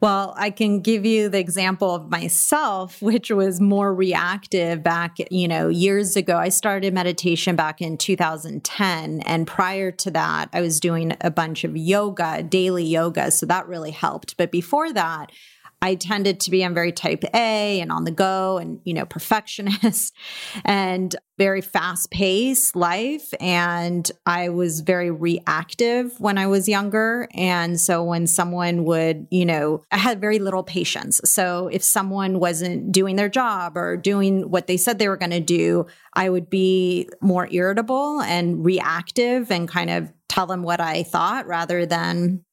Well, 0.01 0.33
I 0.39 0.49
can 0.49 0.81
give 0.81 1.05
you 1.05 1.29
the 1.29 1.39
example 1.39 1.95
of 1.95 2.11
myself, 2.11 3.03
which 3.03 3.31
was 3.31 3.61
more 3.61 3.95
reactive 3.95 4.83
back, 4.83 5.19
you 5.31 5.47
know, 5.47 5.69
years 5.69 6.17
ago. 6.17 6.39
I 6.39 6.49
started 6.49 6.95
meditation 6.95 7.55
back 7.55 7.83
in 7.83 7.99
2010. 7.99 9.21
And 9.21 9.47
prior 9.47 9.91
to 9.93 10.11
that, 10.13 10.49
I 10.55 10.63
was 10.63 10.81
doing 10.81 11.15
a 11.21 11.31
bunch 11.31 11.65
of 11.65 11.77
yoga, 11.77 12.43
daily 12.43 12.85
yoga. 12.85 13.31
So 13.31 13.45
that 13.47 13.69
really 13.69 13.91
helped. 13.91 14.39
But 14.39 14.51
before 14.51 14.91
that, 14.95 15.33
I 15.83 15.95
tended 15.95 16.41
to 16.41 16.51
be, 16.51 16.63
I'm 16.63 16.75
very 16.75 16.93
type 16.93 17.25
A 17.35 17.81
and 17.81 17.91
on 17.91 18.05
the 18.05 18.11
go 18.11 18.59
and, 18.59 18.81
you 18.85 18.93
know, 18.93 19.07
perfectionist 19.07 20.15
and 20.65 21.17
very 21.39 21.63
fast 21.63 22.11
paced 22.11 22.77
life. 22.77 23.33
And 23.41 24.11
I 24.27 24.51
was 24.51 24.81
very 24.81 25.11
reactive 25.11 26.21
when 26.21 26.37
I 26.37 26.47
was 26.49 26.69
younger. 26.69 27.29
And 27.33 27.81
so 27.81 28.05
when 28.05 28.27
someone 28.27 28.85
would, 28.85 29.27
you 29.31 29.47
know, 29.47 29.83
I 29.91 29.97
had 29.97 30.21
very 30.21 30.39
little 30.39 30.63
patience. 30.63 31.19
So 31.25 31.69
if 31.73 31.83
someone 31.83 32.41
wasn't 32.41 32.93
doing 32.93 33.17
their 33.17 33.31
job 33.31 33.79
or 33.79 33.97
doing 33.97 34.51
what 34.51 34.67
they 34.67 34.77
said 34.77 34.99
they 34.99 35.09
were 35.09 35.17
going 35.17 35.31
to 35.31 35.41
do, 35.41 35.87
I 36.13 36.29
would 36.29 36.51
be 36.51 37.09
more 37.23 37.49
irritable 37.51 38.21
and 38.21 38.63
reactive 38.63 39.51
and 39.51 39.67
kind 39.67 39.89
of 39.89 40.13
tell 40.29 40.47
them 40.47 40.63
what 40.63 40.81
I 40.81 41.05
thought 41.05 41.47
rather 41.47 41.87
than 41.87 42.45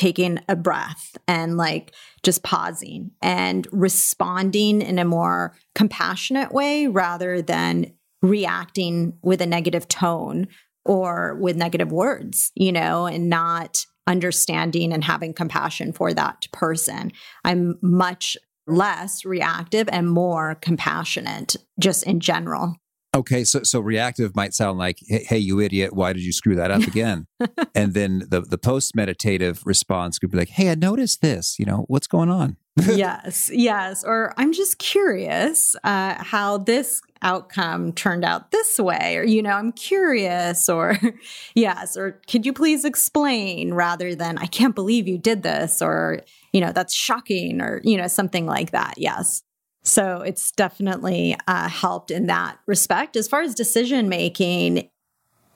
taking 0.00 0.38
a 0.48 0.56
breath 0.56 1.18
and 1.28 1.58
like 1.58 1.94
just 2.22 2.42
pausing 2.42 3.10
and 3.20 3.68
responding 3.70 4.80
in 4.80 4.98
a 4.98 5.04
more 5.04 5.54
compassionate 5.74 6.52
way 6.52 6.86
rather 6.86 7.42
than 7.42 7.92
reacting 8.22 9.12
with 9.22 9.42
a 9.42 9.46
negative 9.46 9.86
tone 9.88 10.48
or 10.86 11.36
with 11.38 11.54
negative 11.54 11.92
words, 11.92 12.50
you 12.54 12.72
know, 12.72 13.04
and 13.04 13.28
not 13.28 13.84
understanding 14.06 14.94
and 14.94 15.04
having 15.04 15.34
compassion 15.34 15.92
for 15.92 16.14
that 16.14 16.48
person. 16.50 17.12
I'm 17.44 17.78
much 17.82 18.38
less 18.66 19.26
reactive 19.26 19.86
and 19.92 20.08
more 20.08 20.54
compassionate 20.62 21.56
just 21.78 22.04
in 22.04 22.20
general. 22.20 22.79
Okay, 23.12 23.42
so 23.42 23.64
so 23.64 23.80
reactive 23.80 24.36
might 24.36 24.54
sound 24.54 24.78
like, 24.78 25.00
"Hey, 25.08 25.38
you 25.38 25.60
idiot! 25.60 25.92
Why 25.92 26.12
did 26.12 26.22
you 26.22 26.32
screw 26.32 26.54
that 26.54 26.70
up 26.70 26.82
again?" 26.82 27.26
and 27.74 27.92
then 27.92 28.22
the 28.30 28.40
the 28.40 28.58
post 28.58 28.94
meditative 28.94 29.62
response 29.66 30.18
could 30.18 30.30
be 30.30 30.38
like, 30.38 30.50
"Hey, 30.50 30.70
I 30.70 30.76
noticed 30.76 31.20
this. 31.20 31.58
You 31.58 31.66
know, 31.66 31.86
what's 31.88 32.06
going 32.06 32.30
on?" 32.30 32.56
yes, 32.76 33.50
yes. 33.52 34.04
Or 34.04 34.32
I'm 34.36 34.52
just 34.52 34.78
curious 34.78 35.74
uh, 35.82 36.22
how 36.22 36.58
this 36.58 37.02
outcome 37.22 37.92
turned 37.92 38.24
out 38.24 38.52
this 38.52 38.78
way, 38.78 39.16
or 39.16 39.24
you 39.24 39.42
know, 39.42 39.54
I'm 39.54 39.72
curious, 39.72 40.68
or 40.68 40.96
yes, 41.56 41.96
or 41.96 42.20
could 42.28 42.46
you 42.46 42.52
please 42.52 42.84
explain 42.84 43.74
rather 43.74 44.14
than 44.14 44.38
I 44.38 44.46
can't 44.46 44.74
believe 44.76 45.08
you 45.08 45.18
did 45.18 45.42
this, 45.42 45.82
or 45.82 46.20
you 46.52 46.60
know, 46.60 46.70
that's 46.70 46.94
shocking, 46.94 47.60
or 47.60 47.80
you 47.82 47.96
know, 47.96 48.06
something 48.06 48.46
like 48.46 48.70
that. 48.70 48.94
Yes. 48.98 49.42
So 49.90 50.20
it's 50.20 50.52
definitely 50.52 51.36
uh, 51.48 51.68
helped 51.68 52.12
in 52.12 52.26
that 52.26 52.60
respect. 52.66 53.16
As 53.16 53.26
far 53.26 53.42
as 53.42 53.56
decision 53.56 54.08
making, 54.08 54.88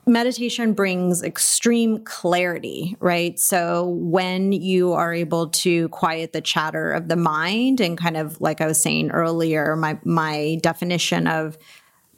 meditation 0.08 0.72
brings 0.72 1.22
extreme 1.22 2.02
clarity, 2.02 2.96
right? 2.98 3.38
So 3.38 3.86
when 3.90 4.50
you 4.50 4.92
are 4.92 5.14
able 5.14 5.50
to 5.50 5.88
quiet 5.90 6.32
the 6.32 6.40
chatter 6.40 6.90
of 6.90 7.06
the 7.06 7.14
mind 7.14 7.80
and 7.80 7.96
kind 7.96 8.16
of 8.16 8.40
like 8.40 8.60
I 8.60 8.66
was 8.66 8.82
saying 8.82 9.12
earlier, 9.12 9.76
my 9.76 10.00
my 10.02 10.58
definition 10.62 11.28
of 11.28 11.56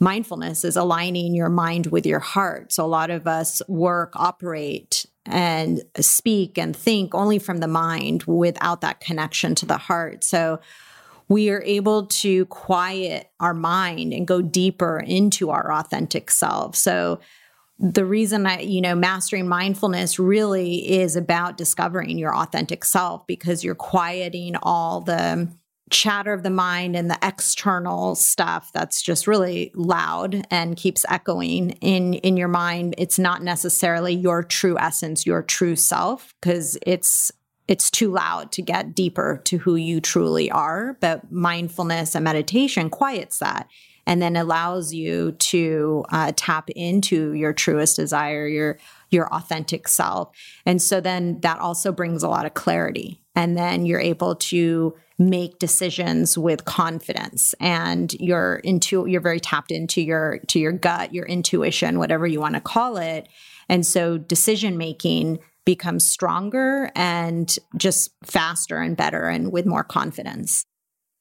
mindfulness 0.01 0.65
is 0.65 0.77
aligning 0.77 1.35
your 1.35 1.51
mind 1.51 1.89
with 1.89 2.07
your 2.07 2.21
heart. 2.21 2.73
So 2.73 2.83
a 2.83 2.89
lot 2.89 3.11
of 3.11 3.27
us 3.27 3.61
work, 3.69 4.15
operate 4.17 5.05
and 5.27 5.83
speak 6.01 6.57
and 6.57 6.75
think 6.75 7.15
only 7.15 7.39
from 7.39 7.59
the 7.59 7.69
mind 7.69 8.23
without 8.23 8.81
that 8.81 9.01
connection 9.01 9.55
to 9.57 9.67
the 9.67 9.77
heart. 9.77 10.25
So 10.25 10.61
we 11.29 11.51
are 11.51 11.63
able 11.63 12.07
to 12.07 12.47
quiet 12.47 13.31
our 13.41 13.55
mind 13.55 14.13
and 14.13 14.27
go 14.27 14.41
deeper 14.41 14.99
into 14.99 15.51
our 15.51 15.73
authentic 15.73 16.31
self. 16.31 16.77
So 16.77 17.21
the 17.79 18.05
reason 18.05 18.47
I, 18.47 18.61
you 18.61 18.81
know, 18.81 18.95
mastering 18.95 19.49
mindfulness 19.49 20.19
really 20.19 20.91
is 20.91 21.17
about 21.17 21.57
discovering 21.57 22.17
your 22.17 22.35
authentic 22.35 22.85
self 22.85 23.27
because 23.27 23.63
you're 23.63 23.75
quieting 23.75 24.57
all 24.63 25.03
the 25.03 25.49
chatter 25.91 26.33
of 26.33 26.43
the 26.43 26.51
mind 26.51 26.97
and 26.97 27.09
the 27.09 27.19
external 27.23 28.17
stuff 28.17 28.71
that's 28.73 29.01
just 29.01 29.27
really 29.27 29.71
loud 29.75 30.45
and 30.51 30.77
keeps 30.77 31.05
echoing 31.09 31.71
in 31.81 32.15
in 32.15 32.37
your 32.37 32.49
mind 32.49 32.93
it's 32.99 33.21
not 33.21 33.41
necessarily 33.41 34.13
your 34.13 34.43
true 34.43 34.77
essence 34.81 35.25
your 35.25 35.45
true 35.45 35.77
self 35.77 36.35
because 36.41 36.77
it's 36.85 37.31
it's 37.69 37.91
too 37.91 38.11
loud 38.13 38.53
to 38.53 38.63
get 38.63 38.95
deeper 38.95 39.41
to 39.45 39.59
who 39.59 39.77
you 39.77 40.01
truly 40.01 40.51
are. 40.51 40.97
But 41.01 41.31
mindfulness 41.33 42.15
and 42.15 42.25
meditation 42.25 42.91
quiets 42.91 43.39
that 43.39 43.69
and 44.07 44.23
then 44.23 44.37
allows 44.37 44.95
you 44.95 45.33
to 45.33 46.05
uh, 46.11 46.33
tap 46.37 46.71
into 46.71 47.33
your 47.33 47.53
truest 47.53 47.97
desire, 47.97 48.47
your 48.47 48.79
your 49.11 49.33
authentic 49.33 49.89
self. 49.89 50.31
And 50.65 50.81
so 50.81 51.01
then 51.01 51.41
that 51.41 51.59
also 51.59 51.93
brings 51.93 52.23
a 52.23 52.29
lot 52.29 52.47
of 52.47 52.55
clarity. 52.55 53.23
And 53.35 53.57
then 53.57 53.85
you're 53.87 54.01
able 54.01 54.35
to 54.37 54.95
make 55.19 55.59
decisions 55.59 56.37
with 56.37 56.65
confidence 56.65 57.55
and 57.59 58.13
you're 58.15 58.57
into 58.57 59.07
you're 59.07 59.21
very 59.21 59.41
tapped 59.41 59.73
into 59.73 60.03
your 60.03 60.39
to 60.49 60.59
your 60.59 60.73
gut, 60.73 61.13
your 61.13 61.27
intuition, 61.27 61.99
whatever 61.99 62.27
you 62.27 62.41
want 62.41 62.55
to 62.55 62.61
call 62.61 62.97
it. 62.99 63.29
And 63.69 63.85
so 63.85 64.19
decision 64.19 64.79
making 64.79 65.41
becomes 65.67 66.11
stronger 66.11 66.91
and 66.95 67.59
just 67.77 68.13
faster 68.25 68.79
and 68.79 68.97
better 68.97 69.29
and 69.29 69.53
with 69.53 69.67
more 69.67 69.85
confidence. 69.85 70.65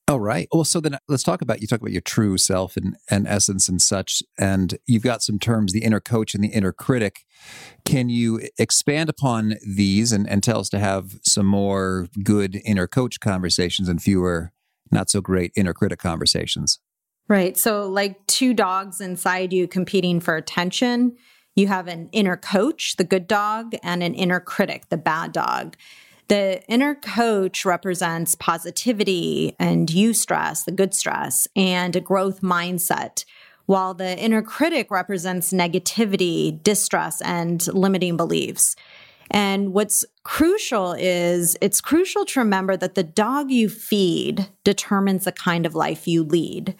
All 0.08 0.20
right. 0.20 0.48
Well, 0.54 0.64
so 0.64 0.80
then 0.80 0.94
uh, 0.94 1.00
let's 1.08 1.24
talk 1.24 1.42
about 1.42 1.62
you 1.62 1.68
talk 1.68 1.82
about 1.82 1.92
your 1.92 2.02
true 2.02 2.38
self 2.38 2.78
and, 2.78 2.96
and 3.10 3.28
essence 3.28 3.68
and 3.68 3.82
such. 3.82 4.22
And 4.38 4.78
you've 4.86 5.02
got 5.02 5.24
some 5.24 5.40
terms, 5.40 5.74
the 5.74 5.84
inner 5.84 6.00
coach 6.00 6.36
and 6.36 6.44
the 6.44 6.50
inner 6.50 6.72
critic. 6.72 7.22
Can 7.86 8.10
you 8.10 8.48
expand 8.60 9.10
upon 9.10 9.56
these 9.66 10.12
and, 10.12 10.30
and 10.30 10.44
tell 10.44 10.60
us 10.60 10.70
to 10.70 10.80
have 10.80 11.20
some 11.24 11.48
more 11.48 12.08
good 12.24 12.62
inner 12.64 12.88
coach 12.88 13.20
conversations 13.20 13.90
and 13.90 14.02
fewer 14.02 14.52
not 14.92 15.10
so 15.10 15.22
great 15.22 15.52
inner 15.56 15.74
critic 15.74 15.98
conversations? 15.98 16.80
Right. 17.28 17.58
So, 17.58 17.90
like 17.90 18.28
two 18.28 18.54
dogs 18.54 19.02
inside 19.02 19.52
you 19.52 19.68
competing 19.68 20.20
for 20.20 20.36
attention, 20.36 21.18
you 21.56 21.68
have 21.68 21.88
an 21.88 22.10
inner 22.12 22.38
coach, 22.38 22.98
the 22.98 23.04
good 23.04 23.28
dog, 23.28 23.76
and 23.82 24.04
an 24.04 24.14
inner 24.14 24.40
critic, 24.40 24.90
the 24.90 24.98
bad 24.98 25.32
dog. 25.32 25.76
The 26.28 26.64
inner 26.68 26.96
coach 26.96 27.66
represents 27.66 28.36
positivity 28.36 29.56
and 29.60 29.88
eustress, 29.88 30.66
the 30.66 30.72
good 30.72 30.94
stress, 30.94 31.48
and 31.56 31.96
a 31.96 32.02
growth 32.02 32.42
mindset, 32.42 33.26
while 33.68 33.94
the 33.94 34.18
inner 34.18 34.42
critic 34.42 34.92
represents 34.92 35.54
negativity, 35.54 36.62
distress, 36.62 37.22
and 37.22 37.66
limiting 37.74 38.18
beliefs. 38.18 38.76
And 39.32 39.74
what's 39.74 40.04
crucial 40.24 40.94
is 40.94 41.58
it's 41.62 41.82
crucial 41.82 42.26
to 42.26 42.40
remember 42.40 42.78
that 42.78 42.96
the 42.96 43.04
dog 43.04 43.50
you 43.52 43.70
feed 43.70 44.50
determines 44.64 45.26
the 45.26 45.32
kind 45.32 45.66
of 45.66 45.76
life 45.76 46.08
you 46.08 46.24
lead. 46.24 46.76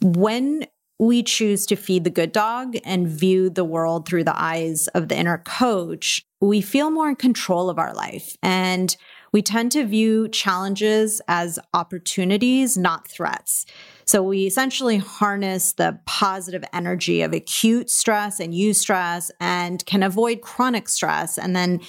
When 0.00 0.66
we 0.98 1.22
choose 1.22 1.64
to 1.66 1.76
feed 1.76 2.04
the 2.04 2.10
good 2.10 2.32
dog 2.32 2.76
and 2.84 3.06
view 3.06 3.50
the 3.50 3.64
world 3.64 4.06
through 4.06 4.24
the 4.24 4.40
eyes 4.40 4.88
of 4.88 5.08
the 5.08 5.16
inner 5.16 5.38
coach, 5.38 6.22
we 6.40 6.60
feel 6.60 6.90
more 6.90 7.08
in 7.08 7.16
control 7.16 7.70
of 7.70 7.78
our 7.78 7.94
life 7.94 8.36
and 8.42 8.96
we 9.32 9.42
tend 9.42 9.72
to 9.72 9.84
view 9.84 10.28
challenges 10.28 11.20
as 11.28 11.58
opportunities, 11.74 12.78
not 12.78 13.06
threats. 13.06 13.66
So 14.06 14.22
we 14.22 14.46
essentially 14.46 14.96
harness 14.96 15.74
the 15.74 16.00
positive 16.06 16.64
energy 16.72 17.20
of 17.22 17.34
acute 17.34 17.90
stress 17.90 18.40
and 18.40 18.54
eustress 18.54 19.30
and 19.38 19.84
can 19.84 20.02
avoid 20.02 20.40
chronic 20.40 20.88
stress. 20.88 21.36
And 21.36 21.54
then, 21.54 21.80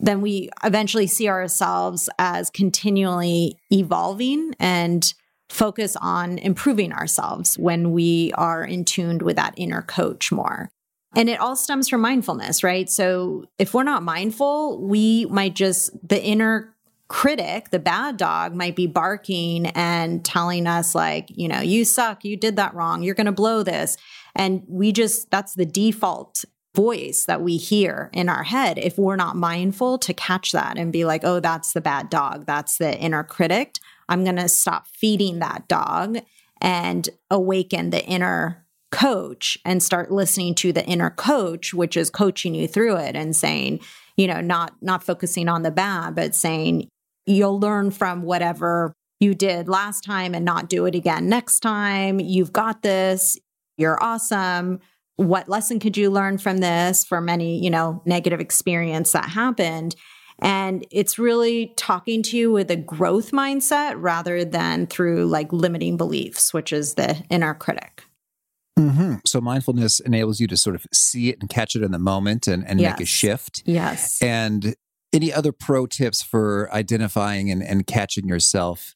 then 0.00 0.20
we 0.20 0.50
eventually 0.64 1.06
see 1.06 1.28
ourselves 1.28 2.10
as 2.18 2.50
continually 2.50 3.56
evolving 3.70 4.54
and 4.58 5.14
focus 5.48 5.96
on 6.00 6.38
improving 6.38 6.92
ourselves 6.92 7.58
when 7.58 7.92
we 7.92 8.32
are 8.34 8.64
in 8.64 8.84
tuned 8.84 9.22
with 9.22 9.36
that 9.36 9.54
inner 9.56 9.82
coach 9.82 10.30
more. 10.30 10.70
And 11.16 11.30
it 11.30 11.40
all 11.40 11.56
stems 11.56 11.88
from 11.88 12.02
mindfulness, 12.02 12.62
right? 12.62 12.88
So 12.88 13.46
if 13.58 13.72
we're 13.72 13.82
not 13.82 14.02
mindful, 14.02 14.86
we 14.86 15.24
might 15.26 15.54
just, 15.54 15.90
the 16.06 16.22
inner 16.22 16.74
critic, 17.08 17.70
the 17.70 17.78
bad 17.78 18.18
dog, 18.18 18.54
might 18.54 18.76
be 18.76 18.86
barking 18.86 19.66
and 19.68 20.22
telling 20.22 20.66
us, 20.66 20.94
like, 20.94 21.30
you 21.30 21.48
know, 21.48 21.60
you 21.60 21.86
suck, 21.86 22.24
you 22.24 22.36
did 22.36 22.56
that 22.56 22.74
wrong, 22.74 23.02
you're 23.02 23.14
going 23.14 23.24
to 23.24 23.32
blow 23.32 23.62
this. 23.62 23.96
And 24.36 24.62
we 24.68 24.92
just, 24.92 25.30
that's 25.30 25.54
the 25.54 25.64
default 25.64 26.44
voice 26.76 27.24
that 27.24 27.40
we 27.40 27.56
hear 27.56 28.10
in 28.12 28.28
our 28.28 28.42
head 28.44 28.78
if 28.78 28.98
we're 28.98 29.16
not 29.16 29.34
mindful 29.34 29.98
to 29.98 30.12
catch 30.12 30.52
that 30.52 30.76
and 30.76 30.92
be 30.92 31.06
like, 31.06 31.24
oh, 31.24 31.40
that's 31.40 31.72
the 31.72 31.80
bad 31.80 32.10
dog, 32.10 32.44
that's 32.44 32.76
the 32.76 32.96
inner 32.98 33.24
critic. 33.24 33.76
I'm 34.08 34.24
going 34.24 34.36
to 34.36 34.48
stop 34.48 34.86
feeding 34.88 35.38
that 35.38 35.68
dog 35.68 36.18
and 36.60 37.08
awaken 37.30 37.90
the 37.90 38.04
inner 38.04 38.64
coach 38.90 39.58
and 39.64 39.82
start 39.82 40.10
listening 40.10 40.54
to 40.54 40.72
the 40.72 40.84
inner 40.86 41.10
coach 41.10 41.74
which 41.74 41.94
is 41.94 42.08
coaching 42.08 42.54
you 42.54 42.66
through 42.66 42.96
it 42.96 43.14
and 43.14 43.36
saying 43.36 43.78
you 44.16 44.26
know 44.26 44.40
not 44.40 44.72
not 44.80 45.04
focusing 45.04 45.46
on 45.46 45.62
the 45.62 45.70
bad 45.70 46.14
but 46.14 46.34
saying 46.34 46.88
you'll 47.26 47.60
learn 47.60 47.90
from 47.90 48.22
whatever 48.22 48.94
you 49.20 49.34
did 49.34 49.68
last 49.68 50.04
time 50.04 50.34
and 50.34 50.44
not 50.44 50.68
do 50.68 50.86
it 50.86 50.94
again 50.94 51.28
next 51.28 51.60
time. 51.60 52.20
You've 52.20 52.52
got 52.52 52.82
this. 52.82 53.38
You're 53.76 54.02
awesome. 54.02 54.80
What 55.16 55.48
lesson 55.48 55.80
could 55.80 55.96
you 55.96 56.10
learn 56.10 56.38
from 56.38 56.58
this 56.58 57.04
from 57.04 57.28
any, 57.28 57.62
you 57.62 57.70
know, 57.70 58.02
negative 58.06 58.40
experience 58.40 59.12
that 59.12 59.28
happened? 59.28 59.96
And 60.40 60.86
it's 60.90 61.18
really 61.18 61.72
talking 61.76 62.22
to 62.24 62.36
you 62.36 62.52
with 62.52 62.70
a 62.70 62.76
growth 62.76 63.32
mindset 63.32 63.94
rather 63.96 64.44
than 64.44 64.86
through 64.86 65.26
like 65.26 65.52
limiting 65.52 65.96
beliefs, 65.96 66.54
which 66.54 66.72
is 66.72 66.94
the 66.94 67.22
inner 67.28 67.54
critic. 67.54 68.04
Mm-hmm. 68.78 69.16
So 69.26 69.40
mindfulness 69.40 69.98
enables 69.98 70.38
you 70.38 70.46
to 70.46 70.56
sort 70.56 70.76
of 70.76 70.86
see 70.92 71.30
it 71.30 71.38
and 71.40 71.50
catch 71.50 71.74
it 71.74 71.82
in 71.82 71.90
the 71.90 71.98
moment 71.98 72.46
and, 72.46 72.64
and 72.66 72.80
yes. 72.80 72.92
make 72.92 73.02
a 73.02 73.06
shift. 73.06 73.62
Yes. 73.66 74.22
And 74.22 74.76
any 75.12 75.32
other 75.32 75.52
pro 75.52 75.86
tips 75.86 76.22
for 76.22 76.72
identifying 76.72 77.50
and, 77.50 77.62
and 77.62 77.86
catching 77.86 78.28
yourself 78.28 78.94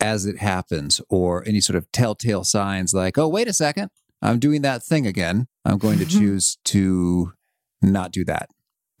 as 0.00 0.24
it 0.24 0.38
happens, 0.38 1.00
or 1.10 1.46
any 1.46 1.60
sort 1.60 1.76
of 1.76 1.90
telltale 1.92 2.42
signs 2.42 2.94
like, 2.94 3.18
oh, 3.18 3.28
wait 3.28 3.46
a 3.46 3.52
second, 3.52 3.90
I'm 4.22 4.38
doing 4.38 4.62
that 4.62 4.82
thing 4.82 5.06
again. 5.06 5.46
I'm 5.64 5.78
going 5.78 5.98
to 5.98 6.06
choose 6.06 6.56
to 6.66 7.32
not 7.82 8.10
do 8.10 8.24
that? 8.24 8.50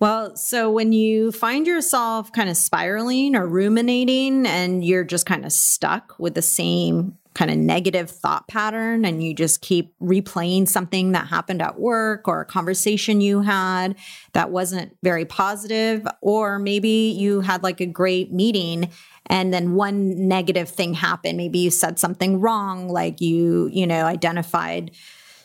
Well, 0.00 0.34
so 0.34 0.70
when 0.70 0.92
you 0.92 1.30
find 1.30 1.66
yourself 1.66 2.32
kind 2.32 2.48
of 2.48 2.56
spiraling 2.56 3.36
or 3.36 3.46
ruminating 3.46 4.46
and 4.46 4.82
you're 4.82 5.04
just 5.04 5.26
kind 5.26 5.44
of 5.44 5.52
stuck 5.52 6.14
with 6.18 6.34
the 6.34 6.42
same 6.42 7.18
kind 7.34 7.50
of 7.50 7.58
negative 7.58 8.10
thought 8.10 8.48
pattern 8.48 9.04
and 9.04 9.22
you 9.22 9.34
just 9.34 9.60
keep 9.60 9.94
replaying 10.00 10.66
something 10.66 11.12
that 11.12 11.26
happened 11.28 11.62
at 11.62 11.78
work 11.78 12.26
or 12.26 12.40
a 12.40 12.44
conversation 12.46 13.20
you 13.20 13.42
had 13.42 13.94
that 14.32 14.50
wasn't 14.50 14.96
very 15.02 15.24
positive 15.24 16.04
or 16.22 16.58
maybe 16.58 17.14
you 17.16 17.40
had 17.40 17.62
like 17.62 17.80
a 17.80 17.86
great 17.86 18.32
meeting 18.32 18.90
and 19.26 19.54
then 19.54 19.74
one 19.74 20.26
negative 20.26 20.68
thing 20.68 20.92
happened 20.92 21.36
maybe 21.36 21.60
you 21.60 21.70
said 21.70 22.00
something 22.00 22.40
wrong 22.40 22.88
like 22.88 23.20
you 23.20 23.68
you 23.72 23.86
know 23.86 24.06
identified 24.06 24.90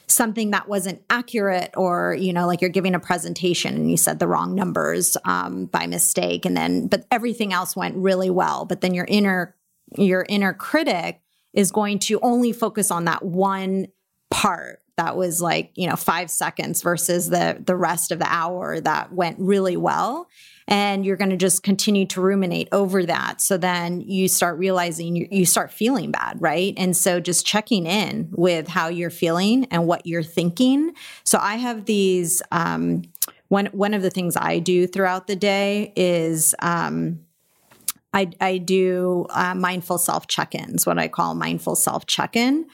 something 0.08 0.52
that 0.52 0.68
wasn't 0.68 1.02
accurate 1.10 1.72
or 1.76 2.14
you 2.14 2.34
know 2.34 2.48
like 2.48 2.62
you're 2.62 2.70
giving 2.70 2.96
a 2.96 3.00
presentation 3.00 3.76
and 3.76 3.90
you 3.90 3.98
said 3.98 4.20
the 4.20 4.28
wrong 4.28 4.56
numbers 4.56 5.18
um, 5.26 5.66
by 5.66 5.88
mistake. 5.88 6.46
And 6.46 6.56
then 6.56 6.88
but 6.88 7.06
everything 7.12 7.54
else 7.54 7.76
went 7.76 7.96
really 7.96 8.30
well. 8.30 8.66
But 8.66 8.82
then 8.82 8.94
your 8.94 9.06
inner 9.06 9.56
your 9.98 10.26
inner 10.28 10.54
critic 10.54 11.22
is 11.54 11.72
going 11.72 12.00
to 12.00 12.20
only 12.22 12.52
focus 12.52 12.92
on 12.92 13.06
that 13.06 13.24
one 13.24 13.88
part 14.32 14.82
that 14.98 15.16
was 15.16 15.42
like 15.42 15.72
you 15.76 15.88
know 15.88 15.96
5 15.96 16.30
seconds 16.30 16.82
versus 16.82 17.30
the 17.30 17.62
the 17.64 17.76
rest 17.76 18.12
of 18.12 18.20
the 18.20 18.28
hour 18.28 18.80
that 18.80 19.14
went 19.14 19.38
really 19.40 19.78
well 19.78 20.28
and 20.68 21.06
you're 21.06 21.18
going 21.18 21.30
to 21.30 21.38
just 21.38 21.64
continue 21.64 22.06
to 22.08 22.22
ruminate 22.22 22.68
over 22.72 23.06
that. 23.06 23.42
So 23.42 23.58
then 23.58 24.02
you 24.02 24.28
start 24.28 24.58
realizing 24.58 25.16
you, 25.16 25.28
you 25.30 25.46
start 25.46 25.72
feeling 25.72 26.12
bad 26.12 26.38
right? 26.40 26.74
And 26.78 26.96
so 26.96 27.20
just 27.20 27.46
checking 27.46 27.86
in 27.86 28.30
with 28.32 28.68
how 28.68 28.88
you're 28.88 29.10
feeling 29.10 29.66
and 29.72 29.88
what 29.88 30.06
you're 30.06 30.24
thinking. 30.24 30.94
So 31.24 31.40
i 31.42 31.56
have 31.56 31.86
these 31.86 32.42
um, 32.52 33.04
one 33.48 33.68
one 33.68 33.94
of 33.94 34.02
the 34.02 34.10
things 34.10 34.36
i 34.36 34.60
do 34.60 34.88
throughout 34.88 35.28
the 35.28 35.36
day 35.36 35.94
is 35.96 36.56
um, 36.60 37.20
I, 38.14 38.30
I 38.40 38.58
do 38.58 39.28
uh, 39.30 39.54
mindful 39.56 39.98
self 39.98 40.28
check 40.28 40.56
ins, 40.56 40.86
what 40.86 40.98
I 40.98 41.10
call 41.10 41.36
mindful 41.36 41.76
self 41.76 42.06
check 42.06 42.36
in, 42.36 42.66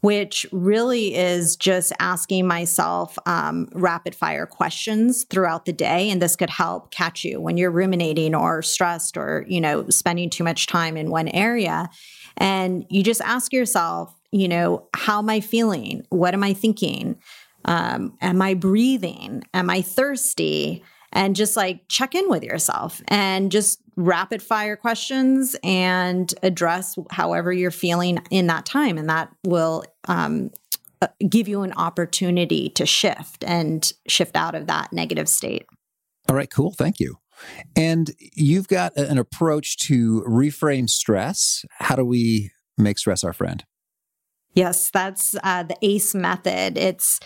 which 0.00 0.46
really 0.52 1.14
is 1.14 1.56
just 1.56 1.92
asking 1.98 2.46
myself 2.46 3.18
um, 3.26 3.68
rapid 3.72 4.14
fire 4.14 4.46
questions 4.46 5.24
throughout 5.24 5.64
the 5.64 5.72
day. 5.72 6.08
And 6.10 6.22
this 6.22 6.36
could 6.36 6.50
help 6.50 6.90
catch 6.90 7.24
you 7.24 7.40
when 7.40 7.56
you're 7.56 7.70
ruminating 7.70 8.34
or 8.34 8.62
stressed 8.62 9.16
or, 9.16 9.44
you 9.48 9.60
know, 9.60 9.88
spending 9.88 10.30
too 10.30 10.44
much 10.44 10.66
time 10.66 10.96
in 10.96 11.10
one 11.10 11.28
area. 11.28 11.88
And 12.36 12.86
you 12.88 13.02
just 13.02 13.20
ask 13.22 13.52
yourself, 13.52 14.14
you 14.30 14.46
know, 14.46 14.86
how 14.94 15.18
am 15.18 15.30
I 15.30 15.40
feeling? 15.40 16.06
What 16.10 16.34
am 16.34 16.44
I 16.44 16.52
thinking? 16.52 17.16
Um, 17.64 18.16
am 18.20 18.40
I 18.40 18.54
breathing? 18.54 19.42
Am 19.52 19.68
I 19.68 19.82
thirsty? 19.82 20.84
And 21.12 21.36
just 21.36 21.56
like 21.56 21.88
check 21.88 22.14
in 22.14 22.28
with 22.28 22.42
yourself 22.42 23.02
and 23.08 23.50
just 23.50 23.80
rapid 23.96 24.42
fire 24.42 24.76
questions 24.76 25.56
and 25.64 26.32
address 26.42 26.96
however 27.10 27.52
you're 27.52 27.70
feeling 27.70 28.18
in 28.30 28.46
that 28.46 28.64
time. 28.64 28.98
And 28.98 29.08
that 29.08 29.32
will 29.44 29.84
um, 30.06 30.50
uh, 31.02 31.08
give 31.28 31.48
you 31.48 31.62
an 31.62 31.72
opportunity 31.74 32.70
to 32.70 32.86
shift 32.86 33.44
and 33.44 33.92
shift 34.06 34.36
out 34.36 34.54
of 34.54 34.66
that 34.66 34.92
negative 34.92 35.28
state. 35.28 35.66
All 36.28 36.36
right, 36.36 36.50
cool. 36.50 36.72
Thank 36.72 37.00
you. 37.00 37.16
And 37.76 38.10
you've 38.18 38.68
got 38.68 38.96
an 38.96 39.18
approach 39.18 39.76
to 39.86 40.22
reframe 40.26 40.90
stress. 40.90 41.64
How 41.70 41.96
do 41.96 42.04
we 42.04 42.50
make 42.76 42.98
stress 42.98 43.24
our 43.24 43.32
friend? 43.32 43.64
Yes, 44.54 44.90
that's 44.90 45.36
uh, 45.44 45.62
the 45.62 45.76
ACE 45.82 46.14
method. 46.14 46.76
It's 46.76 47.20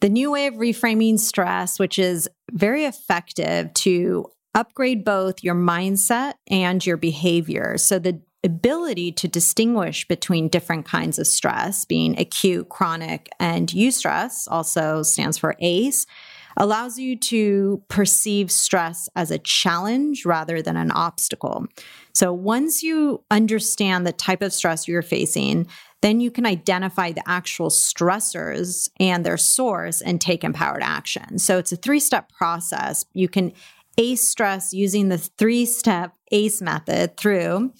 the 0.00 0.08
new 0.08 0.30
way 0.30 0.46
of 0.46 0.54
reframing 0.54 1.18
stress, 1.18 1.78
which 1.78 1.98
is 1.98 2.28
very 2.52 2.84
effective 2.84 3.72
to 3.74 4.26
upgrade 4.54 5.04
both 5.04 5.42
your 5.42 5.54
mindset 5.54 6.34
and 6.48 6.84
your 6.84 6.96
behavior. 6.96 7.76
So 7.76 7.98
the 7.98 8.20
ability 8.44 9.10
to 9.10 9.26
distinguish 9.26 10.06
between 10.06 10.48
different 10.48 10.84
kinds 10.84 11.18
of 11.18 11.26
stress, 11.26 11.84
being 11.84 12.18
acute, 12.18 12.68
chronic, 12.68 13.28
and 13.40 13.68
eustress, 13.68 14.46
also 14.50 15.02
stands 15.02 15.38
for 15.38 15.56
ACE, 15.60 16.06
allows 16.56 16.98
you 16.98 17.16
to 17.16 17.82
perceive 17.88 18.50
stress 18.50 19.08
as 19.16 19.30
a 19.30 19.38
challenge 19.38 20.24
rather 20.24 20.62
than 20.62 20.76
an 20.76 20.90
obstacle. 20.90 21.66
So 22.12 22.32
once 22.32 22.82
you 22.82 23.22
understand 23.30 24.06
the 24.06 24.12
type 24.12 24.42
of 24.42 24.52
stress 24.52 24.86
you're 24.86 25.02
facing, 25.02 25.66
then 26.02 26.20
you 26.20 26.30
can 26.30 26.46
identify 26.46 27.12
the 27.12 27.26
actual 27.26 27.70
stressors 27.70 28.88
and 29.00 29.24
their 29.24 29.38
source 29.38 30.00
and 30.00 30.20
take 30.20 30.44
empowered 30.44 30.82
action. 30.82 31.38
So 31.38 31.58
it's 31.58 31.72
a 31.72 31.76
three 31.76 32.00
step 32.00 32.30
process. 32.30 33.04
You 33.14 33.28
can 33.28 33.52
ACE 33.96 34.26
stress 34.26 34.72
using 34.72 35.08
the 35.08 35.18
three 35.18 35.66
step 35.66 36.12
ACE 36.30 36.60
method 36.60 37.16
through 37.16 37.72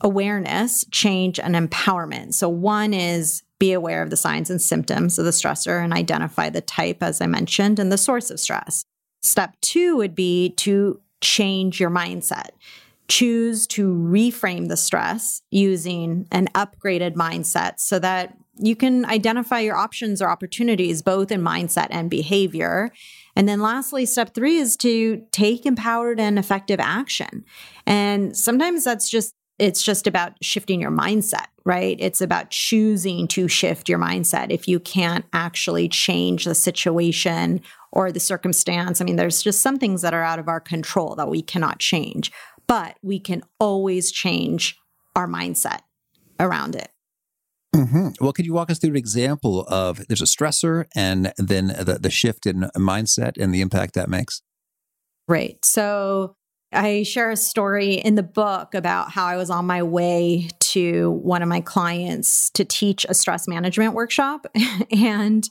awareness, 0.00 0.84
change, 0.90 1.38
and 1.38 1.54
empowerment. 1.54 2.34
So 2.34 2.48
one 2.48 2.94
is 2.94 3.42
be 3.58 3.72
aware 3.72 4.02
of 4.02 4.10
the 4.10 4.16
signs 4.16 4.50
and 4.50 4.62
symptoms 4.62 5.18
of 5.18 5.24
the 5.24 5.32
stressor 5.32 5.82
and 5.82 5.92
identify 5.92 6.48
the 6.48 6.60
type, 6.60 7.02
as 7.02 7.20
I 7.20 7.26
mentioned, 7.26 7.78
and 7.78 7.90
the 7.90 7.98
source 7.98 8.30
of 8.30 8.38
stress. 8.38 8.84
Step 9.20 9.56
two 9.60 9.96
would 9.96 10.14
be 10.14 10.50
to 10.50 11.00
change 11.20 11.80
your 11.80 11.90
mindset 11.90 12.50
choose 13.08 13.66
to 13.66 13.88
reframe 13.88 14.68
the 14.68 14.76
stress 14.76 15.42
using 15.50 16.28
an 16.30 16.46
upgraded 16.54 17.14
mindset 17.14 17.74
so 17.78 17.98
that 17.98 18.36
you 18.60 18.76
can 18.76 19.04
identify 19.06 19.60
your 19.60 19.76
options 19.76 20.20
or 20.20 20.28
opportunities 20.28 21.00
both 21.00 21.32
in 21.32 21.40
mindset 21.40 21.86
and 21.90 22.10
behavior. 22.10 22.90
And 23.34 23.48
then 23.48 23.60
lastly, 23.60 24.04
step 24.04 24.34
three 24.34 24.56
is 24.56 24.76
to 24.78 25.22
take 25.32 25.64
empowered 25.64 26.20
and 26.20 26.38
effective 26.38 26.80
action. 26.80 27.44
And 27.86 28.36
sometimes 28.36 28.84
that's 28.84 29.08
just 29.08 29.34
it's 29.58 29.82
just 29.82 30.06
about 30.06 30.32
shifting 30.42 30.80
your 30.80 30.90
mindset, 30.90 31.46
right? 31.64 31.96
It's 32.00 32.20
about 32.20 32.50
choosing 32.50 33.26
to 33.28 33.48
shift 33.48 33.88
your 33.88 33.98
mindset. 33.98 34.50
If 34.50 34.68
you 34.68 34.78
can't 34.80 35.24
actually 35.32 35.88
change 35.88 36.44
the 36.44 36.54
situation 36.54 37.60
or 37.90 38.12
the 38.12 38.20
circumstance, 38.20 39.00
I 39.00 39.04
mean, 39.04 39.16
there's 39.16 39.42
just 39.42 39.60
some 39.60 39.78
things 39.78 40.02
that 40.02 40.14
are 40.14 40.22
out 40.22 40.38
of 40.38 40.48
our 40.48 40.60
control 40.60 41.14
that 41.16 41.28
we 41.28 41.42
cannot 41.42 41.78
change. 41.78 42.30
but 42.68 42.98
we 43.02 43.18
can 43.18 43.42
always 43.58 44.12
change 44.12 44.78
our 45.16 45.26
mindset 45.26 45.80
around 46.38 46.76
it. 46.76 46.90
Mm-hmm. 47.74 48.08
Well, 48.20 48.32
could 48.32 48.46
you 48.46 48.52
walk 48.54 48.70
us 48.70 48.78
through 48.78 48.90
an 48.90 48.96
example 48.96 49.66
of 49.68 50.06
there's 50.06 50.22
a 50.22 50.26
stressor 50.26 50.84
and 50.94 51.32
then 51.36 51.68
the, 51.68 51.98
the 52.00 52.10
shift 52.10 52.46
in 52.46 52.70
mindset 52.76 53.36
and 53.36 53.52
the 53.52 53.60
impact 53.60 53.94
that 53.94 54.08
makes? 54.08 54.42
Right. 55.26 55.62
So 55.64 56.36
I 56.72 57.02
share 57.02 57.30
a 57.30 57.36
story 57.36 57.94
in 57.94 58.14
the 58.14 58.22
book 58.22 58.74
about 58.74 59.10
how 59.10 59.26
I 59.26 59.36
was 59.36 59.48
on 59.48 59.66
my 59.66 59.82
way 59.82 60.48
to 60.60 61.12
one 61.22 61.42
of 61.42 61.48
my 61.48 61.60
clients 61.60 62.50
to 62.50 62.64
teach 62.64 63.06
a 63.08 63.14
stress 63.14 63.48
management 63.48 63.94
workshop. 63.94 64.46
and 64.90 65.48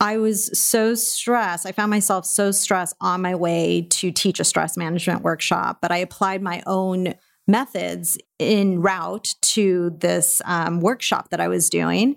I 0.00 0.18
was 0.18 0.58
so 0.58 0.94
stressed. 0.94 1.66
I 1.66 1.72
found 1.72 1.90
myself 1.90 2.24
so 2.24 2.50
stressed 2.50 2.96
on 3.00 3.22
my 3.22 3.34
way 3.34 3.86
to 3.90 4.10
teach 4.10 4.40
a 4.40 4.44
stress 4.44 4.76
management 4.76 5.22
workshop, 5.22 5.78
but 5.82 5.92
I 5.92 5.98
applied 5.98 6.42
my 6.42 6.62
own 6.66 7.14
methods 7.46 8.16
in 8.38 8.80
route 8.80 9.34
to 9.42 9.90
this 9.98 10.40
um, 10.44 10.80
workshop 10.80 11.30
that 11.30 11.40
I 11.40 11.48
was 11.48 11.68
doing. 11.68 12.16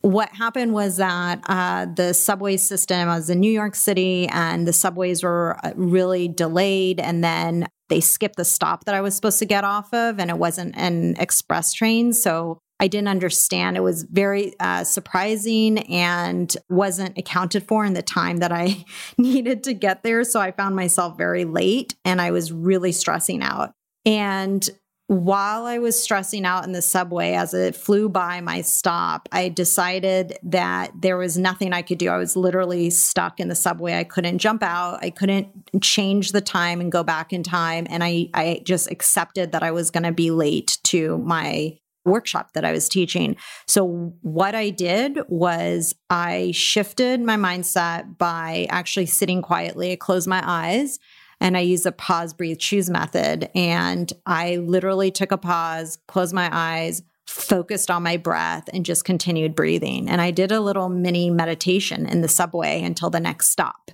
What 0.00 0.30
happened 0.30 0.72
was 0.74 0.98
that 0.98 1.40
uh, 1.46 1.86
the 1.86 2.14
subway 2.14 2.56
system, 2.56 3.08
I 3.08 3.16
was 3.16 3.30
in 3.30 3.40
New 3.40 3.50
York 3.50 3.74
City 3.74 4.28
and 4.28 4.66
the 4.66 4.72
subways 4.72 5.24
were 5.24 5.58
uh, 5.64 5.72
really 5.74 6.28
delayed. 6.28 7.00
And 7.00 7.24
then 7.24 7.66
they 7.88 8.00
skipped 8.00 8.36
the 8.36 8.44
stop 8.44 8.84
that 8.84 8.94
I 8.94 9.00
was 9.00 9.16
supposed 9.16 9.38
to 9.40 9.46
get 9.46 9.64
off 9.64 9.92
of, 9.92 10.20
and 10.20 10.30
it 10.30 10.38
wasn't 10.38 10.76
an 10.76 11.16
express 11.18 11.72
train. 11.72 12.12
So 12.12 12.58
I 12.80 12.86
didn't 12.86 13.08
understand. 13.08 13.76
It 13.76 13.82
was 13.82 14.04
very 14.04 14.54
uh, 14.60 14.84
surprising 14.84 15.78
and 15.90 16.54
wasn't 16.68 17.18
accounted 17.18 17.66
for 17.66 17.84
in 17.84 17.94
the 17.94 18.02
time 18.02 18.36
that 18.38 18.52
I 18.52 18.84
needed 19.18 19.64
to 19.64 19.74
get 19.74 20.04
there. 20.04 20.22
So 20.22 20.40
I 20.40 20.52
found 20.52 20.76
myself 20.76 21.18
very 21.18 21.44
late 21.44 21.96
and 22.04 22.20
I 22.20 22.30
was 22.30 22.52
really 22.52 22.92
stressing 22.92 23.42
out. 23.42 23.72
And 24.04 24.68
while 25.08 25.64
I 25.64 25.78
was 25.78 26.00
stressing 26.00 26.44
out 26.44 26.64
in 26.64 26.72
the 26.72 26.82
subway 26.82 27.32
as 27.32 27.54
it 27.54 27.74
flew 27.74 28.10
by 28.10 28.42
my 28.42 28.60
stop, 28.60 29.26
I 29.32 29.48
decided 29.48 30.38
that 30.42 30.92
there 30.94 31.16
was 31.16 31.38
nothing 31.38 31.72
I 31.72 31.80
could 31.80 31.96
do. 31.96 32.10
I 32.10 32.18
was 32.18 32.36
literally 32.36 32.90
stuck 32.90 33.40
in 33.40 33.48
the 33.48 33.54
subway. 33.54 33.96
I 33.96 34.04
couldn't 34.04 34.36
jump 34.36 34.62
out. 34.62 34.98
I 35.02 35.08
couldn't 35.08 35.48
change 35.82 36.32
the 36.32 36.42
time 36.42 36.82
and 36.82 36.92
go 36.92 37.02
back 37.02 37.32
in 37.32 37.42
time. 37.42 37.86
And 37.88 38.04
I, 38.04 38.28
I 38.34 38.60
just 38.64 38.90
accepted 38.90 39.52
that 39.52 39.62
I 39.62 39.70
was 39.70 39.90
going 39.90 40.02
to 40.02 40.12
be 40.12 40.30
late 40.30 40.76
to 40.84 41.16
my 41.18 41.78
workshop 42.04 42.52
that 42.52 42.66
I 42.66 42.72
was 42.72 42.86
teaching. 42.86 43.36
So, 43.66 44.12
what 44.20 44.54
I 44.54 44.68
did 44.68 45.20
was 45.28 45.94
I 46.10 46.50
shifted 46.52 47.20
my 47.20 47.36
mindset 47.36 48.18
by 48.18 48.66
actually 48.68 49.06
sitting 49.06 49.40
quietly. 49.40 49.92
I 49.92 49.96
closed 49.96 50.28
my 50.28 50.42
eyes 50.44 50.98
and 51.40 51.56
I 51.56 51.60
use 51.60 51.86
a 51.86 51.92
pause, 51.92 52.34
breathe, 52.34 52.58
choose 52.58 52.90
method. 52.90 53.48
And 53.54 54.12
I 54.26 54.56
literally 54.56 55.10
took 55.10 55.32
a 55.32 55.38
pause, 55.38 55.98
closed 56.08 56.34
my 56.34 56.48
eyes, 56.52 57.02
focused 57.26 57.90
on 57.90 58.02
my 58.02 58.16
breath, 58.16 58.68
and 58.72 58.84
just 58.84 59.04
continued 59.04 59.54
breathing. 59.54 60.08
And 60.08 60.20
I 60.20 60.30
did 60.30 60.50
a 60.50 60.60
little 60.60 60.88
mini 60.88 61.30
meditation 61.30 62.06
in 62.06 62.22
the 62.22 62.28
subway 62.28 62.82
until 62.82 63.10
the 63.10 63.20
next 63.20 63.50
stop. 63.50 63.90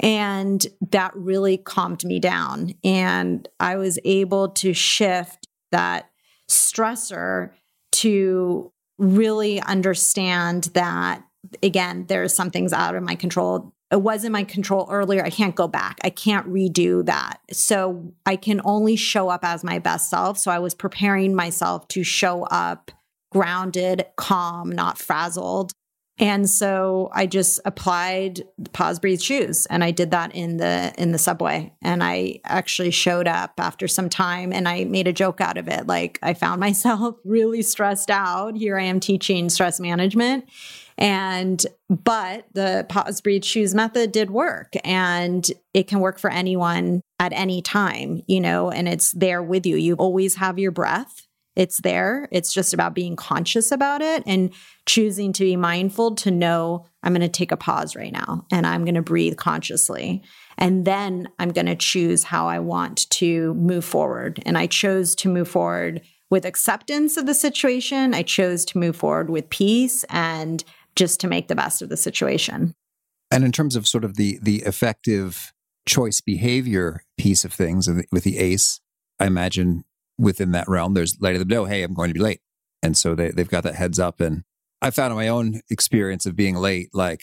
And 0.00 0.66
that 0.90 1.16
really 1.16 1.56
calmed 1.56 2.04
me 2.04 2.18
down. 2.18 2.74
And 2.84 3.48
I 3.60 3.76
was 3.76 3.98
able 4.04 4.50
to 4.50 4.74
shift 4.74 5.46
that 5.72 6.10
stressor 6.50 7.52
to 7.92 8.72
really 8.98 9.60
understand 9.60 10.64
that, 10.74 11.22
again, 11.62 12.06
there's 12.08 12.34
some 12.34 12.50
things 12.50 12.72
out 12.72 12.94
of 12.94 13.02
my 13.02 13.14
control 13.14 13.72
it 13.92 14.02
was 14.02 14.24
in 14.24 14.32
my 14.32 14.44
control 14.44 14.88
earlier. 14.90 15.24
I 15.24 15.30
can't 15.30 15.54
go 15.54 15.68
back. 15.68 15.98
I 16.02 16.10
can't 16.10 16.48
redo 16.48 17.04
that. 17.06 17.40
So 17.52 18.12
I 18.24 18.36
can 18.36 18.60
only 18.64 18.96
show 18.96 19.28
up 19.28 19.44
as 19.44 19.62
my 19.62 19.78
best 19.78 20.10
self. 20.10 20.38
So 20.38 20.50
I 20.50 20.58
was 20.58 20.74
preparing 20.74 21.34
myself 21.34 21.86
to 21.88 22.02
show 22.02 22.44
up 22.44 22.90
grounded, 23.30 24.06
calm, 24.16 24.70
not 24.70 24.98
frazzled. 24.98 25.72
And 26.18 26.48
so 26.48 27.10
I 27.12 27.26
just 27.26 27.60
applied 27.66 28.42
pause, 28.72 28.98
breathe, 28.98 29.20
choose. 29.20 29.66
And 29.66 29.84
I 29.84 29.90
did 29.90 30.12
that 30.12 30.34
in 30.34 30.56
the 30.56 30.92
in 30.96 31.12
the 31.12 31.18
subway. 31.18 31.74
And 31.82 32.02
I 32.02 32.40
actually 32.44 32.90
showed 32.90 33.28
up 33.28 33.52
after 33.58 33.86
some 33.86 34.08
time 34.08 34.52
and 34.52 34.66
I 34.66 34.84
made 34.84 35.06
a 35.06 35.12
joke 35.12 35.42
out 35.42 35.58
of 35.58 35.68
it. 35.68 35.86
Like 35.86 36.18
I 36.22 36.32
found 36.32 36.58
myself 36.68 37.16
really 37.24 37.62
stressed 37.62 38.10
out. 38.10 38.56
Here 38.56 38.78
I 38.78 38.84
am 38.84 38.98
teaching 38.98 39.50
stress 39.50 39.78
management 39.78 40.46
and, 40.98 41.64
but 41.90 42.46
the 42.54 42.86
pause, 42.88 43.20
breathe, 43.20 43.42
choose 43.42 43.74
method 43.74 44.12
did 44.12 44.30
work 44.30 44.72
and 44.84 45.46
it 45.74 45.88
can 45.88 46.00
work 46.00 46.18
for 46.18 46.30
anyone 46.30 47.02
at 47.18 47.32
any 47.32 47.60
time, 47.62 48.22
you 48.26 48.40
know, 48.40 48.70
and 48.70 48.88
it's 48.88 49.12
there 49.12 49.42
with 49.42 49.66
you. 49.66 49.76
You 49.76 49.94
always 49.94 50.36
have 50.36 50.58
your 50.58 50.70
breath. 50.70 51.26
It's 51.54 51.80
there. 51.80 52.28
It's 52.30 52.52
just 52.52 52.74
about 52.74 52.94
being 52.94 53.16
conscious 53.16 53.72
about 53.72 54.02
it 54.02 54.22
and 54.26 54.52
choosing 54.84 55.32
to 55.32 55.44
be 55.44 55.56
mindful 55.56 56.14
to 56.16 56.30
know 56.30 56.86
I'm 57.02 57.12
going 57.12 57.22
to 57.22 57.28
take 57.28 57.50
a 57.50 57.56
pause 57.56 57.96
right 57.96 58.12
now 58.12 58.44
and 58.52 58.66
I'm 58.66 58.84
going 58.84 58.94
to 58.94 59.02
breathe 59.02 59.38
consciously. 59.38 60.22
And 60.58 60.84
then 60.84 61.28
I'm 61.38 61.50
going 61.50 61.66
to 61.66 61.74
choose 61.74 62.24
how 62.24 62.46
I 62.46 62.58
want 62.58 63.08
to 63.10 63.54
move 63.54 63.86
forward. 63.86 64.42
And 64.44 64.58
I 64.58 64.66
chose 64.66 65.14
to 65.16 65.30
move 65.30 65.48
forward 65.48 66.02
with 66.28 66.44
acceptance 66.44 67.16
of 67.16 67.26
the 67.26 67.34
situation. 67.34 68.12
I 68.12 68.22
chose 68.22 68.64
to 68.66 68.78
move 68.78 68.96
forward 68.96 69.30
with 69.30 69.48
peace 69.48 70.04
and 70.10 70.62
just 70.96 71.20
to 71.20 71.28
make 71.28 71.48
the 71.48 71.54
best 71.54 71.82
of 71.82 71.88
the 71.88 71.96
situation. 71.96 72.74
And 73.30 73.44
in 73.44 73.52
terms 73.52 73.76
of 73.76 73.86
sort 73.86 74.04
of 74.04 74.16
the 74.16 74.38
the 74.42 74.62
effective 74.62 75.52
choice 75.86 76.20
behavior 76.20 77.02
piece 77.16 77.44
of 77.44 77.52
things 77.52 77.88
with 78.10 78.24
the 78.24 78.38
ACE, 78.38 78.80
I 79.20 79.26
imagine 79.26 79.84
within 80.18 80.52
that 80.52 80.68
realm, 80.68 80.94
there's 80.94 81.20
light 81.20 81.34
letting 81.34 81.40
them 81.40 81.48
know, 81.48 81.64
hey, 81.64 81.82
I'm 81.82 81.94
going 81.94 82.08
to 82.08 82.14
be 82.14 82.20
late. 82.20 82.40
And 82.82 82.96
so 82.96 83.14
they, 83.14 83.30
they've 83.30 83.48
got 83.48 83.62
that 83.64 83.74
heads 83.74 83.98
up. 83.98 84.20
And 84.20 84.44
I 84.82 84.90
found 84.90 85.12
in 85.12 85.16
my 85.16 85.28
own 85.28 85.60
experience 85.70 86.26
of 86.26 86.36
being 86.36 86.56
late, 86.56 86.90
like 86.92 87.22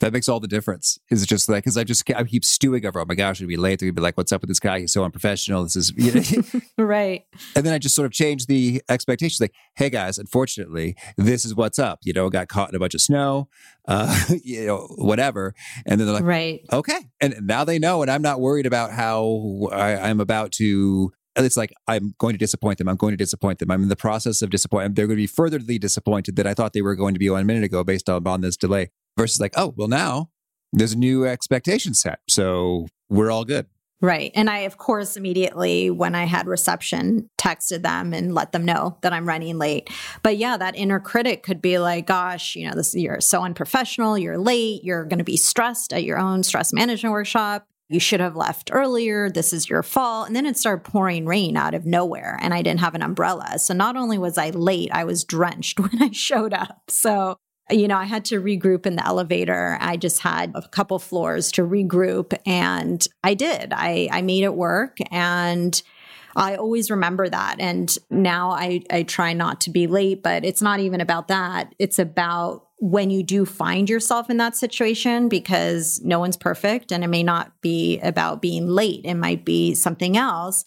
that 0.00 0.12
makes 0.12 0.28
all 0.28 0.40
the 0.40 0.48
difference. 0.48 0.98
Is 1.10 1.24
just 1.26 1.48
like 1.48 1.64
because 1.64 1.76
I 1.76 1.84
just 1.84 2.10
I 2.10 2.24
keep 2.24 2.44
stewing 2.44 2.84
over. 2.84 3.00
Oh 3.00 3.04
my 3.06 3.14
gosh, 3.14 3.38
it'd 3.38 3.48
be 3.48 3.56
late. 3.56 3.78
They'd 3.78 3.94
be 3.94 4.02
like, 4.02 4.16
"What's 4.16 4.32
up 4.32 4.40
with 4.40 4.48
this 4.48 4.60
guy? 4.60 4.80
He's 4.80 4.92
so 4.92 5.04
unprofessional." 5.04 5.62
This 5.62 5.76
is 5.76 5.92
you 5.96 6.42
know? 6.78 6.84
right. 6.84 7.24
And 7.54 7.64
then 7.64 7.72
I 7.72 7.78
just 7.78 7.94
sort 7.94 8.06
of 8.06 8.12
changed 8.12 8.48
the 8.48 8.82
expectations. 8.88 9.40
Like, 9.40 9.54
hey 9.76 9.90
guys, 9.90 10.18
unfortunately, 10.18 10.96
this 11.16 11.44
is 11.44 11.54
what's 11.54 11.78
up. 11.78 12.00
You 12.02 12.12
know, 12.12 12.28
got 12.30 12.48
caught 12.48 12.70
in 12.70 12.74
a 12.74 12.78
bunch 12.78 12.94
of 12.94 13.00
snow, 13.00 13.48
uh, 13.86 14.24
you 14.42 14.66
know, 14.66 14.88
whatever. 14.96 15.54
And 15.86 16.00
then 16.00 16.06
they're 16.06 16.14
like, 16.14 16.24
right, 16.24 16.60
okay. 16.72 16.98
And 17.20 17.46
now 17.46 17.64
they 17.64 17.78
know, 17.78 18.02
and 18.02 18.10
I'm 18.10 18.22
not 18.22 18.40
worried 18.40 18.66
about 18.66 18.92
how 18.92 19.68
I, 19.72 19.96
I'm 19.96 20.20
about 20.20 20.52
to 20.52 21.12
it's 21.36 21.56
like 21.56 21.72
I'm 21.86 22.14
going 22.18 22.34
to 22.34 22.38
disappoint 22.38 22.78
them. 22.78 22.88
I'm 22.88 22.96
going 22.96 23.12
to 23.12 23.16
disappoint 23.16 23.60
them. 23.60 23.70
I'm 23.70 23.82
in 23.82 23.88
the 23.88 23.96
process 23.96 24.42
of 24.42 24.50
disappointing. 24.50 24.94
They're 24.94 25.06
going 25.06 25.16
to 25.16 25.22
be 25.22 25.26
furtherly 25.26 25.78
disappointed 25.78 26.36
that 26.36 26.46
I 26.46 26.54
thought 26.54 26.72
they 26.72 26.82
were 26.82 26.96
going 26.96 27.14
to 27.14 27.20
be 27.20 27.30
one 27.30 27.46
minute 27.46 27.64
ago 27.64 27.84
based 27.84 28.08
on, 28.08 28.26
on 28.26 28.40
this 28.40 28.56
delay 28.56 28.90
versus 29.20 29.40
like, 29.40 29.54
oh, 29.56 29.74
well, 29.76 29.88
now 29.88 30.30
there's 30.72 30.92
a 30.92 30.98
new 30.98 31.26
expectation 31.26 31.94
set. 31.94 32.20
So 32.28 32.86
we're 33.08 33.30
all 33.30 33.44
good. 33.44 33.66
Right. 34.02 34.32
And 34.34 34.48
I, 34.48 34.60
of 34.60 34.78
course, 34.78 35.18
immediately 35.18 35.90
when 35.90 36.14
I 36.14 36.24
had 36.24 36.46
reception, 36.46 37.28
texted 37.36 37.82
them 37.82 38.14
and 38.14 38.34
let 38.34 38.52
them 38.52 38.64
know 38.64 38.96
that 39.02 39.12
I'm 39.12 39.28
running 39.28 39.58
late. 39.58 39.90
But 40.22 40.38
yeah, 40.38 40.56
that 40.56 40.74
inner 40.74 41.00
critic 41.00 41.42
could 41.42 41.60
be 41.60 41.78
like, 41.78 42.06
gosh, 42.06 42.56
you 42.56 42.66
know, 42.66 42.74
this 42.74 42.94
you're 42.94 43.20
so 43.20 43.42
unprofessional, 43.42 44.16
you're 44.16 44.38
late, 44.38 44.84
you're 44.84 45.04
going 45.04 45.18
to 45.18 45.24
be 45.24 45.36
stressed 45.36 45.92
at 45.92 46.04
your 46.04 46.18
own 46.18 46.42
stress 46.42 46.72
management 46.72 47.12
workshop. 47.12 47.66
You 47.90 48.00
should 48.00 48.20
have 48.20 48.36
left 48.36 48.70
earlier. 48.72 49.28
This 49.28 49.52
is 49.52 49.68
your 49.68 49.82
fault. 49.82 50.28
And 50.28 50.36
then 50.36 50.46
it 50.46 50.56
started 50.56 50.84
pouring 50.84 51.26
rain 51.26 51.56
out 51.56 51.74
of 51.74 51.84
nowhere, 51.84 52.38
and 52.40 52.54
I 52.54 52.62
didn't 52.62 52.80
have 52.80 52.94
an 52.94 53.02
umbrella. 53.02 53.58
So 53.58 53.74
not 53.74 53.96
only 53.96 54.16
was 54.16 54.38
I 54.38 54.50
late, 54.50 54.90
I 54.92 55.04
was 55.04 55.24
drenched 55.24 55.78
when 55.80 56.00
I 56.00 56.10
showed 56.12 56.54
up. 56.54 56.84
So 56.88 57.36
you 57.70 57.88
know, 57.88 57.96
I 57.96 58.04
had 58.04 58.24
to 58.26 58.40
regroup 58.40 58.86
in 58.86 58.96
the 58.96 59.06
elevator. 59.06 59.78
I 59.80 59.96
just 59.96 60.20
had 60.20 60.52
a 60.54 60.66
couple 60.68 60.98
floors 60.98 61.52
to 61.52 61.62
regroup 61.62 62.36
and 62.46 63.06
I 63.24 63.34
did. 63.34 63.72
I, 63.72 64.08
I 64.10 64.22
made 64.22 64.44
it 64.44 64.54
work 64.54 64.98
and 65.10 65.80
I 66.36 66.56
always 66.56 66.90
remember 66.90 67.28
that. 67.28 67.56
And 67.58 67.96
now 68.08 68.50
I, 68.50 68.82
I 68.90 69.02
try 69.02 69.32
not 69.32 69.60
to 69.62 69.70
be 69.70 69.86
late, 69.86 70.22
but 70.22 70.44
it's 70.44 70.62
not 70.62 70.80
even 70.80 71.00
about 71.00 71.28
that. 71.28 71.74
It's 71.78 71.98
about 71.98 72.66
when 72.78 73.10
you 73.10 73.22
do 73.22 73.44
find 73.44 73.90
yourself 73.90 74.30
in 74.30 74.38
that 74.38 74.56
situation 74.56 75.28
because 75.28 76.00
no 76.02 76.18
one's 76.18 76.36
perfect 76.36 76.92
and 76.92 77.04
it 77.04 77.08
may 77.08 77.22
not 77.22 77.60
be 77.60 77.98
about 78.00 78.40
being 78.40 78.66
late, 78.68 79.02
it 79.04 79.14
might 79.14 79.44
be 79.44 79.74
something 79.74 80.16
else. 80.16 80.64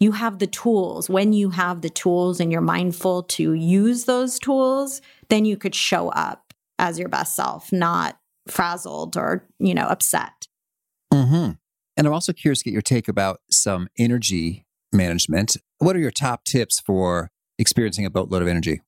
You 0.00 0.12
have 0.12 0.40
the 0.40 0.48
tools. 0.48 1.08
When 1.08 1.32
you 1.32 1.50
have 1.50 1.80
the 1.80 1.90
tools 1.90 2.40
and 2.40 2.50
you're 2.50 2.60
mindful 2.60 3.22
to 3.24 3.52
use 3.52 4.04
those 4.06 4.40
tools, 4.40 5.00
then 5.28 5.44
you 5.44 5.56
could 5.56 5.76
show 5.76 6.08
up 6.08 6.41
as 6.82 6.98
your 6.98 7.08
best 7.08 7.34
self, 7.36 7.72
not 7.72 8.18
frazzled 8.48 9.16
or, 9.16 9.46
you 9.60 9.72
know, 9.72 9.86
upset. 9.86 10.48
Mm-hmm. 11.14 11.52
And 11.96 12.06
I'm 12.06 12.12
also 12.12 12.32
curious 12.32 12.58
to 12.58 12.64
get 12.64 12.72
your 12.72 12.82
take 12.82 13.06
about 13.06 13.40
some 13.50 13.88
energy 13.96 14.66
management. 14.92 15.56
What 15.78 15.94
are 15.94 16.00
your 16.00 16.10
top 16.10 16.44
tips 16.44 16.80
for 16.80 17.30
experiencing 17.58 18.04
a 18.04 18.10
boatload 18.10 18.42
of 18.42 18.48
energy? 18.48 18.80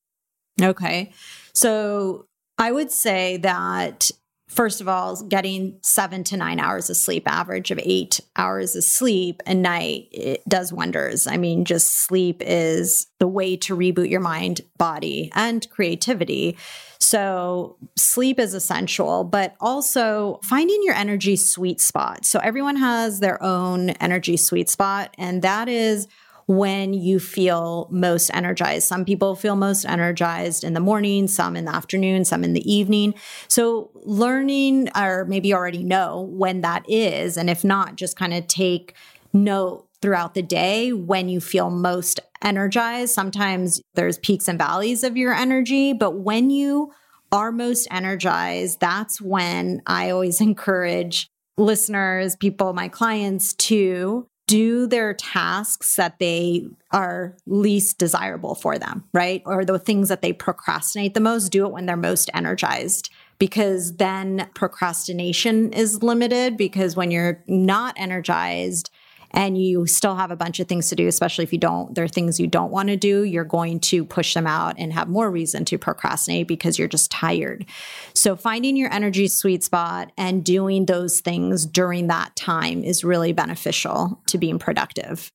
Okay. 0.61 1.13
So 1.55 2.27
I 2.59 2.73
would 2.73 2.91
say 2.91 3.37
that 3.39 4.11
first 4.49 4.81
of 4.81 4.89
all, 4.89 5.23
getting 5.25 5.79
seven 5.83 6.25
to 6.25 6.37
nine 6.37 6.61
hours 6.61 6.91
of 6.91 6.97
sleep, 6.97 7.25
average 7.27 7.71
of 7.71 7.81
eight 7.83 8.21
hours 8.37 8.77
of 8.77 8.85
sleep 8.85 9.43
a 9.47 9.55
night, 9.55 10.09
it 10.13 10.43
does 10.49 10.73
wonders. 10.73 11.27
I 11.27 11.37
mean, 11.37 11.65
just 11.65 11.91
sleep 11.91 12.43
is 12.45 13.07
the 13.19 13.29
way 13.29 13.57
to 13.59 13.77
reboot 13.77 14.11
your 14.11 14.21
mind, 14.21 14.61
body, 14.77 15.31
and 15.35 15.69
creativity. 15.71 16.57
So, 17.01 17.77
sleep 17.97 18.39
is 18.39 18.55
essential, 18.55 19.25
but 19.25 19.57
also 19.61 20.41
finding 20.43 20.81
your 20.85 20.95
energy 20.95 21.37
sweet 21.37 21.81
spot. 21.81 22.25
So, 22.25 22.39
everyone 22.39 22.77
has 22.77 23.21
their 23.21 23.43
own 23.43 23.91
energy 23.91 24.37
sweet 24.37 24.71
spot, 24.71 25.15
and 25.19 25.43
that 25.43 25.69
is 25.69 26.07
when 26.47 26.95
you 26.95 27.19
feel 27.19 27.89
most 27.91 28.31
energized. 28.35 28.87
Some 28.87 29.05
people 29.05 29.35
feel 29.35 29.57
most 29.57 29.85
energized 29.85 30.65
in 30.65 30.75
the 30.75 30.81
morning, 30.81 31.27
some 31.29 31.57
in 31.57 31.65
the 31.65 31.75
afternoon, 31.75 32.25
some 32.25 32.45
in 32.45 32.53
the 32.53 32.73
evening. 32.73 33.15
So, 33.49 33.91
learning 33.95 34.91
or 34.97 35.25
maybe 35.25 35.55
already 35.55 35.83
know 35.83 36.21
when 36.21 36.61
that 36.61 36.89
is. 36.89 37.37
And 37.37 37.49
if 37.49 37.65
not, 37.65 37.97
just 37.97 38.17
kind 38.17 38.35
of 38.35 38.47
take 38.47 38.95
note 39.33 39.87
throughout 40.01 40.35
the 40.35 40.43
day 40.43 40.93
when 40.93 41.29
you 41.29 41.41
feel 41.41 41.71
most 41.71 42.21
energized. 42.43 43.15
Sometimes 43.15 43.81
there's 43.95 44.19
peaks 44.19 44.49
and 44.49 44.59
valleys 44.59 45.03
of 45.03 45.17
your 45.17 45.33
energy, 45.33 45.93
but 45.93 46.13
when 46.19 46.51
you 46.51 46.93
are 47.33 47.51
most 47.51 47.89
energized, 47.91 48.81
that's 48.81 49.21
when 49.21 49.83
I 49.87 50.11
always 50.11 50.41
encourage 50.43 51.29
listeners, 51.57 52.37
people, 52.37 52.73
my 52.73 52.89
clients 52.89 53.55
to 53.55 54.27
do 54.47 54.87
their 54.87 55.15
tasks 55.15 55.97
that 55.97 56.19
they 56.19 56.67
are 56.91 57.35
least 57.47 57.99
desirable 57.99 58.55
for 58.55 58.79
them, 58.79 59.05
right? 59.13 59.43
Or 59.47 59.65
the 59.65 59.79
things 59.79 60.09
that 60.09 60.23
they 60.23 60.33
procrastinate 60.33 61.15
the 61.15 61.21
most, 61.21 61.51
do 61.51 61.67
it 61.67 61.73
when 61.73 61.87
they're 61.87 61.97
most 61.97 62.31
energized 62.35 63.11
because 63.39 63.97
then 63.97 64.49
procrastination 64.55 65.73
is 65.73 66.03
limited 66.03 66.57
because 66.57 66.97
when 66.97 67.11
you're 67.11 67.43
not 67.47 67.95
energized, 67.99 68.91
and 69.35 69.59
you 69.61 69.85
still 69.87 70.15
have 70.15 70.31
a 70.31 70.37
bunch 70.37 70.61
of 70.61 70.69
things 70.69 70.89
to 70.89 70.97
do, 70.97 71.09
especially 71.09 71.43
if 71.43 71.53
you 71.53 71.59
don't, 71.59 71.95
there 71.95 72.05
are 72.05 72.09
things 72.09 72.39
you 72.39 72.47
don't 72.47 72.71
want 72.71 72.89
to 72.89 72.97
do, 72.97 73.25
you're 73.25 73.45
going 73.45 73.81
to 73.81 74.05
push 74.05 74.33
them 74.33 74.47
out 74.47 74.77
and 74.79 74.93
have 74.93 75.09
more 75.09 75.31
reason 75.31 75.65
to 75.67 75.77
procrastinate 75.77 76.47
because 76.47 76.79
you're 76.79 76.89
just 76.89 77.11
tired. 77.11 77.67
So 78.15 78.37
finding 78.37 78.77
your 78.77 78.93
energy 78.93 79.27
sweet 79.27 79.65
spot 79.65 80.13
and 80.17 80.45
doing 80.45 80.87
those 80.87 81.21
things 81.21 81.67
during 81.67 82.07
that 82.07 82.37
time 82.37 82.85
is 82.85 83.03
really 83.05 83.33
beneficial 83.33 84.23
to 84.29 84.39
being 84.39 84.61
productive. 84.61 85.29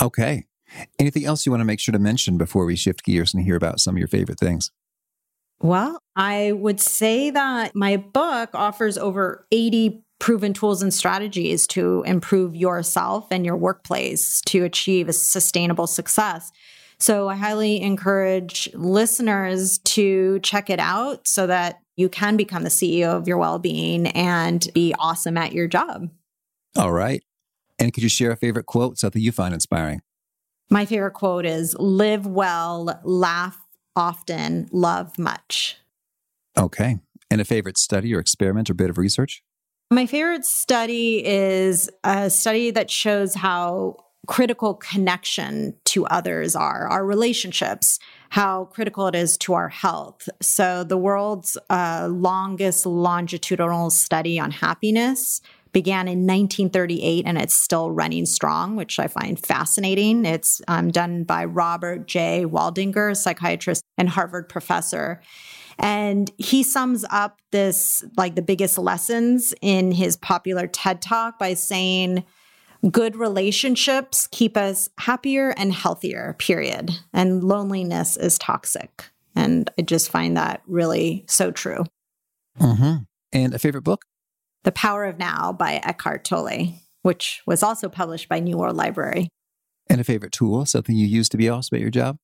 Okay. 0.00 0.44
Anything 0.98 1.24
else 1.24 1.46
you 1.46 1.52
want 1.52 1.62
to 1.62 1.66
make 1.66 1.80
sure 1.80 1.92
to 1.92 1.98
mention 1.98 2.36
before 2.36 2.66
we 2.66 2.76
shift 2.76 3.02
gears 3.02 3.32
and 3.32 3.42
hear 3.42 3.56
about 3.56 3.80
some 3.80 3.94
of 3.94 3.98
your 3.98 4.08
favorite 4.08 4.38
things? 4.38 4.70
Well, 5.60 5.98
I 6.14 6.52
would 6.52 6.80
say 6.80 7.30
that 7.30 7.74
my 7.74 7.96
book 7.96 8.50
offers 8.52 8.98
over 8.98 9.46
80 9.50 10.04
proven 10.18 10.52
tools 10.52 10.82
and 10.82 10.92
strategies 10.92 11.66
to 11.68 12.02
improve 12.06 12.56
yourself 12.56 13.28
and 13.30 13.44
your 13.46 13.56
workplace 13.56 14.40
to 14.42 14.64
achieve 14.64 15.08
a 15.08 15.12
sustainable 15.12 15.86
success. 15.86 16.50
So 16.98 17.28
I 17.28 17.36
highly 17.36 17.80
encourage 17.80 18.68
listeners 18.74 19.78
to 19.78 20.40
check 20.40 20.68
it 20.68 20.80
out 20.80 21.28
so 21.28 21.46
that 21.46 21.80
you 21.96 22.08
can 22.08 22.36
become 22.36 22.64
the 22.64 22.68
CEO 22.68 23.16
of 23.16 23.28
your 23.28 23.38
well 23.38 23.58
being 23.58 24.08
and 24.08 24.66
be 24.74 24.94
awesome 24.98 25.36
at 25.36 25.52
your 25.52 25.68
job. 25.68 26.08
All 26.76 26.92
right. 26.92 27.22
And 27.78 27.92
could 27.92 28.02
you 28.02 28.08
share 28.08 28.32
a 28.32 28.36
favorite 28.36 28.66
quote, 28.66 28.98
something 28.98 29.22
you 29.22 29.32
find 29.32 29.54
inspiring? 29.54 30.00
My 30.70 30.84
favorite 30.84 31.12
quote 31.12 31.46
is 31.46 31.74
live 31.78 32.26
well, 32.26 33.00
laugh 33.04 33.58
often, 33.94 34.68
love 34.72 35.18
much. 35.18 35.76
Okay. 36.56 36.98
And 37.30 37.40
a 37.40 37.44
favorite 37.44 37.78
study 37.78 38.14
or 38.14 38.18
experiment 38.18 38.68
or 38.70 38.74
bit 38.74 38.90
of 38.90 38.98
research? 38.98 39.42
My 39.90 40.04
favorite 40.04 40.44
study 40.44 41.24
is 41.24 41.88
a 42.04 42.28
study 42.28 42.70
that 42.72 42.90
shows 42.90 43.34
how 43.34 43.96
critical 44.26 44.74
connection 44.74 45.74
to 45.86 46.04
others 46.06 46.54
are, 46.54 46.86
our 46.88 47.06
relationships, 47.06 47.98
how 48.28 48.66
critical 48.66 49.06
it 49.06 49.14
is 49.14 49.38
to 49.38 49.54
our 49.54 49.70
health. 49.70 50.28
So, 50.42 50.84
the 50.84 50.98
world's 50.98 51.56
uh, 51.70 52.08
longest 52.10 52.84
longitudinal 52.84 53.88
study 53.88 54.38
on 54.38 54.50
happiness 54.50 55.40
began 55.72 56.06
in 56.06 56.26
1938 56.26 57.24
and 57.26 57.38
it's 57.38 57.56
still 57.56 57.90
running 57.90 58.26
strong, 58.26 58.76
which 58.76 58.98
I 58.98 59.06
find 59.06 59.38
fascinating. 59.38 60.26
It's 60.26 60.60
um, 60.68 60.90
done 60.90 61.24
by 61.24 61.46
Robert 61.46 62.06
J. 62.06 62.44
Waldinger, 62.44 63.16
psychiatrist 63.16 63.82
and 63.96 64.10
Harvard 64.10 64.50
professor. 64.50 65.22
And 65.78 66.30
he 66.38 66.62
sums 66.62 67.04
up 67.10 67.40
this, 67.52 68.04
like 68.16 68.34
the 68.34 68.42
biggest 68.42 68.78
lessons 68.78 69.54
in 69.62 69.92
his 69.92 70.16
popular 70.16 70.66
TED 70.66 71.00
talk 71.00 71.38
by 71.38 71.54
saying, 71.54 72.24
good 72.90 73.16
relationships 73.16 74.28
keep 74.30 74.56
us 74.56 74.88
happier 74.98 75.50
and 75.56 75.72
healthier, 75.72 76.36
period. 76.38 76.90
And 77.12 77.44
loneliness 77.44 78.16
is 78.16 78.38
toxic. 78.38 79.04
And 79.34 79.70
I 79.78 79.82
just 79.82 80.10
find 80.10 80.36
that 80.36 80.62
really 80.66 81.24
so 81.28 81.50
true. 81.50 81.84
Mm-hmm. 82.58 82.96
And 83.32 83.54
a 83.54 83.58
favorite 83.58 83.84
book? 83.84 84.04
The 84.64 84.72
Power 84.72 85.04
of 85.04 85.18
Now 85.18 85.52
by 85.52 85.74
Eckhart 85.84 86.24
Tolle, 86.24 86.74
which 87.02 87.42
was 87.46 87.62
also 87.62 87.88
published 87.88 88.28
by 88.28 88.40
New 88.40 88.56
World 88.56 88.76
Library. 88.76 89.28
And 89.88 90.00
a 90.00 90.04
favorite 90.04 90.32
tool, 90.32 90.66
something 90.66 90.96
you 90.96 91.06
use 91.06 91.28
to 91.30 91.36
be 91.36 91.48
awesome 91.48 91.76
at 91.76 91.80
your 91.80 91.90
job? 91.90 92.18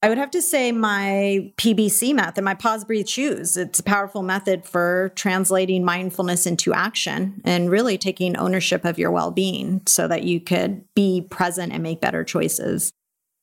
I 0.00 0.08
would 0.08 0.18
have 0.18 0.30
to 0.30 0.42
say 0.42 0.70
my 0.70 1.52
PBC 1.56 2.14
method, 2.14 2.44
my 2.44 2.54
pause, 2.54 2.84
breathe, 2.84 3.06
choose. 3.06 3.56
It's 3.56 3.80
a 3.80 3.82
powerful 3.82 4.22
method 4.22 4.64
for 4.64 5.10
translating 5.16 5.84
mindfulness 5.84 6.46
into 6.46 6.72
action 6.72 7.40
and 7.44 7.68
really 7.68 7.98
taking 7.98 8.36
ownership 8.36 8.84
of 8.84 8.98
your 8.98 9.10
well 9.10 9.32
being 9.32 9.82
so 9.88 10.06
that 10.06 10.22
you 10.22 10.40
could 10.40 10.84
be 10.94 11.20
present 11.20 11.72
and 11.72 11.82
make 11.82 12.00
better 12.00 12.22
choices. 12.22 12.92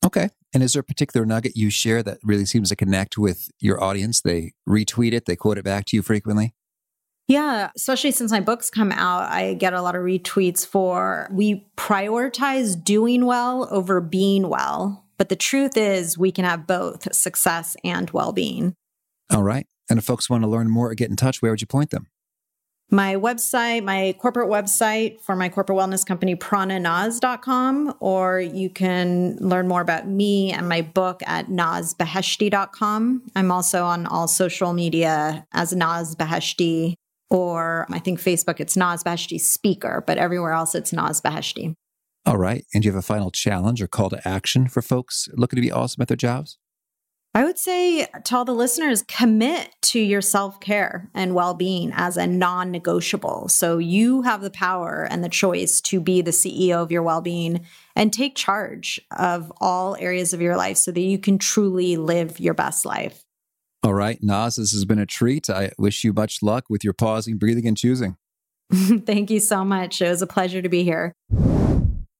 Okay. 0.04 0.30
And 0.54 0.62
is 0.62 0.72
there 0.72 0.80
a 0.80 0.84
particular 0.84 1.26
nugget 1.26 1.56
you 1.56 1.68
share 1.68 2.02
that 2.02 2.18
really 2.22 2.46
seems 2.46 2.70
to 2.70 2.76
connect 2.76 3.18
with 3.18 3.50
your 3.60 3.82
audience? 3.82 4.22
They 4.22 4.52
retweet 4.66 5.12
it, 5.12 5.26
they 5.26 5.36
quote 5.36 5.58
it 5.58 5.64
back 5.64 5.84
to 5.86 5.96
you 5.96 6.02
frequently? 6.02 6.54
Yeah, 7.28 7.70
especially 7.76 8.12
since 8.12 8.30
my 8.30 8.40
books 8.40 8.70
come 8.70 8.92
out, 8.92 9.30
I 9.30 9.54
get 9.54 9.74
a 9.74 9.82
lot 9.82 9.96
of 9.96 10.02
retweets 10.02 10.64
for 10.64 11.28
we 11.30 11.66
prioritize 11.76 12.82
doing 12.82 13.26
well 13.26 13.68
over 13.70 14.00
being 14.00 14.48
well 14.48 15.05
but 15.18 15.28
the 15.28 15.36
truth 15.36 15.76
is, 15.76 16.18
we 16.18 16.32
can 16.32 16.44
have 16.44 16.66
both 16.66 17.14
success 17.14 17.76
and 17.84 18.10
well 18.10 18.32
being. 18.32 18.74
All 19.30 19.42
right. 19.42 19.66
And 19.88 19.98
if 19.98 20.04
folks 20.04 20.28
want 20.28 20.42
to 20.42 20.48
learn 20.48 20.68
more 20.68 20.90
or 20.90 20.94
get 20.94 21.10
in 21.10 21.16
touch, 21.16 21.42
where 21.42 21.52
would 21.52 21.60
you 21.60 21.66
point 21.66 21.90
them? 21.90 22.06
My 22.88 23.16
website, 23.16 23.82
my 23.82 24.14
corporate 24.20 24.48
website 24.48 25.20
for 25.20 25.34
my 25.34 25.48
corporate 25.48 25.76
wellness 25.76 26.06
company, 26.06 26.36
prananaz.com, 26.36 27.94
or 27.98 28.38
you 28.38 28.70
can 28.70 29.36
learn 29.40 29.66
more 29.66 29.80
about 29.80 30.06
me 30.06 30.52
and 30.52 30.68
my 30.68 30.82
book 30.82 31.20
at 31.26 31.48
nazbeheshti.com. 31.48 33.22
I'm 33.34 33.50
also 33.50 33.84
on 33.84 34.06
all 34.06 34.28
social 34.28 34.72
media 34.72 35.44
as 35.52 35.74
Naz 35.74 36.14
Beheshti, 36.14 36.94
or 37.28 37.86
I 37.90 37.98
think 37.98 38.20
Facebook, 38.20 38.60
it's 38.60 38.76
Naz 38.76 39.02
Beheshti 39.02 39.40
Speaker, 39.40 40.04
but 40.06 40.16
everywhere 40.18 40.52
else 40.52 40.76
it's 40.76 40.92
Naz 40.92 41.20
Beheshti. 41.20 41.74
All 42.26 42.36
right. 42.36 42.64
And 42.74 42.82
do 42.82 42.88
you 42.88 42.92
have 42.92 42.98
a 42.98 43.06
final 43.06 43.30
challenge 43.30 43.80
or 43.80 43.86
call 43.86 44.10
to 44.10 44.28
action 44.28 44.66
for 44.66 44.82
folks 44.82 45.28
looking 45.34 45.58
to 45.58 45.62
be 45.62 45.70
awesome 45.70 46.02
at 46.02 46.08
their 46.08 46.16
jobs? 46.16 46.58
I 47.34 47.44
would 47.44 47.58
say 47.58 48.06
to 48.24 48.36
all 48.36 48.46
the 48.46 48.54
listeners, 48.54 49.04
commit 49.06 49.68
to 49.82 50.00
your 50.00 50.22
self 50.22 50.58
care 50.58 51.10
and 51.14 51.34
well 51.34 51.54
being 51.54 51.92
as 51.94 52.16
a 52.16 52.26
non 52.26 52.70
negotiable. 52.70 53.48
So 53.48 53.78
you 53.78 54.22
have 54.22 54.40
the 54.40 54.50
power 54.50 55.06
and 55.08 55.22
the 55.22 55.28
choice 55.28 55.80
to 55.82 56.00
be 56.00 56.22
the 56.22 56.30
CEO 56.30 56.82
of 56.82 56.90
your 56.90 57.02
well 57.02 57.20
being 57.20 57.64
and 57.94 58.12
take 58.12 58.34
charge 58.34 58.98
of 59.16 59.52
all 59.60 59.96
areas 60.00 60.32
of 60.32 60.40
your 60.40 60.56
life 60.56 60.78
so 60.78 60.90
that 60.90 61.00
you 61.00 61.18
can 61.18 61.38
truly 61.38 61.96
live 61.96 62.40
your 62.40 62.54
best 62.54 62.86
life. 62.86 63.22
All 63.82 63.94
right, 63.94 64.18
Naz, 64.20 64.56
this 64.56 64.72
has 64.72 64.84
been 64.84 64.98
a 64.98 65.06
treat. 65.06 65.48
I 65.48 65.70
wish 65.78 66.02
you 66.02 66.12
much 66.12 66.42
luck 66.42 66.64
with 66.68 66.82
your 66.82 66.94
pausing, 66.94 67.36
breathing, 67.36 67.68
and 67.68 67.76
choosing. 67.76 68.16
Thank 68.72 69.30
you 69.30 69.40
so 69.40 69.64
much. 69.64 70.02
It 70.02 70.08
was 70.08 70.22
a 70.22 70.26
pleasure 70.26 70.62
to 70.62 70.68
be 70.68 70.82
here. 70.82 71.12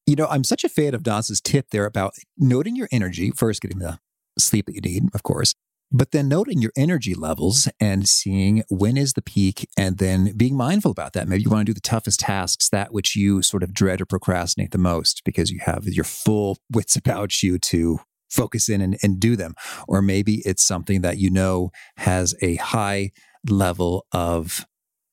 You 0.06 0.14
know, 0.14 0.26
I'm 0.28 0.44
such 0.44 0.62
a 0.62 0.68
fan 0.68 0.94
of 0.94 1.04
Naz's 1.04 1.40
tip 1.40 1.70
there 1.70 1.84
about 1.84 2.14
noting 2.38 2.76
your 2.76 2.88
energy, 2.92 3.32
first 3.32 3.60
getting 3.60 3.80
the 3.80 3.98
sleep 4.38 4.66
that 4.66 4.74
you 4.74 4.80
need, 4.80 5.04
of 5.12 5.24
course, 5.24 5.54
but 5.90 6.12
then 6.12 6.28
noting 6.28 6.60
your 6.60 6.72
energy 6.76 7.14
levels 7.14 7.68
and 7.80 8.08
seeing 8.08 8.62
when 8.68 8.96
is 8.96 9.14
the 9.14 9.22
peak 9.22 9.68
and 9.76 9.98
then 9.98 10.36
being 10.36 10.56
mindful 10.56 10.90
about 10.90 11.12
that. 11.12 11.26
Maybe 11.26 11.42
you 11.42 11.50
want 11.50 11.66
to 11.66 11.72
do 11.72 11.74
the 11.74 11.80
toughest 11.80 12.20
tasks, 12.20 12.68
that 12.68 12.92
which 12.92 13.16
you 13.16 13.42
sort 13.42 13.62
of 13.62 13.74
dread 13.74 14.00
or 14.00 14.06
procrastinate 14.06 14.70
the 14.70 14.78
most 14.78 15.22
because 15.24 15.50
you 15.50 15.60
have 15.64 15.84
your 15.86 16.04
full 16.04 16.58
wits 16.70 16.96
about 16.96 17.42
you 17.42 17.58
to 17.58 17.98
focus 18.30 18.68
in 18.68 18.80
and, 18.80 18.98
and 19.02 19.18
do 19.20 19.36
them. 19.36 19.54
Or 19.88 20.02
maybe 20.02 20.42
it's 20.44 20.64
something 20.64 21.00
that 21.02 21.18
you 21.18 21.30
know 21.30 21.70
has 21.98 22.34
a 22.42 22.56
high 22.56 23.10
level 23.48 24.06
of 24.12 24.66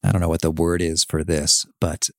I 0.03 0.11
don't 0.11 0.21
know 0.21 0.29
what 0.29 0.41
the 0.41 0.51
word 0.51 0.81
is 0.81 1.03
for 1.03 1.23
this, 1.23 1.65
but 1.79 2.09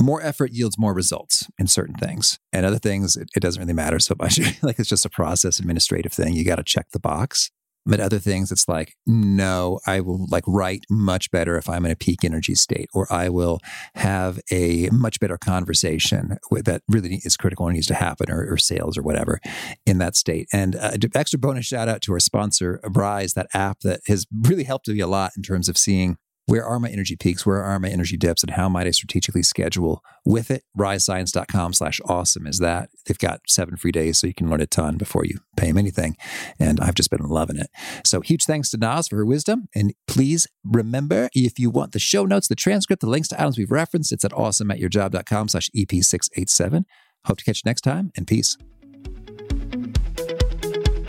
more 0.00 0.22
effort 0.22 0.52
yields 0.52 0.78
more 0.78 0.94
results 0.94 1.48
in 1.58 1.66
certain 1.66 1.94
things. 1.94 2.38
And 2.52 2.64
other 2.64 2.78
things 2.78 3.16
it, 3.16 3.28
it 3.34 3.40
doesn't 3.40 3.60
really 3.60 3.74
matter 3.74 3.98
so 3.98 4.14
much. 4.18 4.38
Like 4.62 4.78
it's 4.78 4.88
just 4.88 5.06
a 5.06 5.10
process 5.10 5.60
administrative 5.60 6.12
thing. 6.12 6.34
You 6.34 6.44
got 6.44 6.56
to 6.56 6.64
check 6.64 6.90
the 6.90 7.00
box. 7.00 7.50
But 7.86 8.00
other 8.00 8.18
things, 8.18 8.52
it's 8.52 8.68
like, 8.68 8.94
no, 9.06 9.80
I 9.86 10.00
will 10.00 10.26
like 10.30 10.44
write 10.46 10.84
much 10.90 11.30
better 11.30 11.56
if 11.56 11.70
I'm 11.70 11.86
in 11.86 11.90
a 11.90 11.96
peak 11.96 12.22
energy 12.22 12.54
state, 12.54 12.90
or 12.92 13.10
I 13.10 13.30
will 13.30 13.60
have 13.94 14.38
a 14.52 14.90
much 14.92 15.18
better 15.20 15.38
conversation 15.38 16.36
that 16.50 16.82
really 16.86 17.22
is 17.24 17.38
critical 17.38 17.66
and 17.66 17.76
needs 17.76 17.86
to 17.86 17.94
happen, 17.94 18.30
or, 18.30 18.46
or 18.52 18.58
sales 18.58 18.98
or 18.98 19.02
whatever 19.02 19.40
in 19.86 19.96
that 19.98 20.16
state. 20.16 20.48
And 20.52 20.76
uh, 20.76 20.92
extra 21.14 21.38
bonus 21.38 21.64
shout 21.64 21.88
out 21.88 22.02
to 22.02 22.12
our 22.12 22.20
sponsor, 22.20 22.78
Rise, 22.84 23.32
that 23.34 23.48
app 23.54 23.80
that 23.80 24.00
has 24.06 24.26
really 24.42 24.64
helped 24.64 24.88
me 24.88 25.00
a 25.00 25.06
lot 25.06 25.32
in 25.34 25.42
terms 25.42 25.70
of 25.70 25.78
seeing 25.78 26.18
where 26.48 26.64
are 26.64 26.80
my 26.80 26.88
energy 26.88 27.14
peaks? 27.14 27.44
Where 27.44 27.62
are 27.62 27.78
my 27.78 27.90
energy 27.90 28.16
dips? 28.16 28.42
And 28.42 28.52
how 28.52 28.70
might 28.70 28.86
I 28.86 28.90
strategically 28.90 29.42
schedule 29.42 30.02
with 30.24 30.50
it? 30.50 30.64
RiseScience.com 30.78 31.74
slash 31.74 32.00
awesome 32.06 32.46
is 32.46 32.58
that. 32.58 32.88
They've 33.04 33.18
got 33.18 33.42
seven 33.46 33.76
free 33.76 33.92
days 33.92 34.18
so 34.18 34.26
you 34.26 34.32
can 34.32 34.48
learn 34.48 34.62
a 34.62 34.66
ton 34.66 34.96
before 34.96 35.26
you 35.26 35.40
pay 35.58 35.66
them 35.66 35.76
anything. 35.76 36.16
And 36.58 36.80
I've 36.80 36.94
just 36.94 37.10
been 37.10 37.20
loving 37.20 37.58
it. 37.58 37.68
So 38.02 38.22
huge 38.22 38.46
thanks 38.46 38.70
to 38.70 38.78
Naz 38.78 39.08
for 39.08 39.16
her 39.16 39.26
wisdom. 39.26 39.68
And 39.74 39.92
please 40.06 40.46
remember, 40.64 41.28
if 41.34 41.58
you 41.58 41.68
want 41.68 41.92
the 41.92 41.98
show 41.98 42.24
notes, 42.24 42.48
the 42.48 42.56
transcript, 42.56 43.02
the 43.02 43.10
links 43.10 43.28
to 43.28 43.38
items 43.38 43.58
we've 43.58 43.70
referenced, 43.70 44.10
it's 44.12 44.24
at 44.24 44.32
awesomeatyourjob.com 44.32 45.48
slash 45.48 45.68
EP687. 45.76 46.84
Hope 47.26 47.36
to 47.36 47.44
catch 47.44 47.58
you 47.58 47.68
next 47.68 47.82
time 47.82 48.10
and 48.16 48.26
peace. 48.26 48.56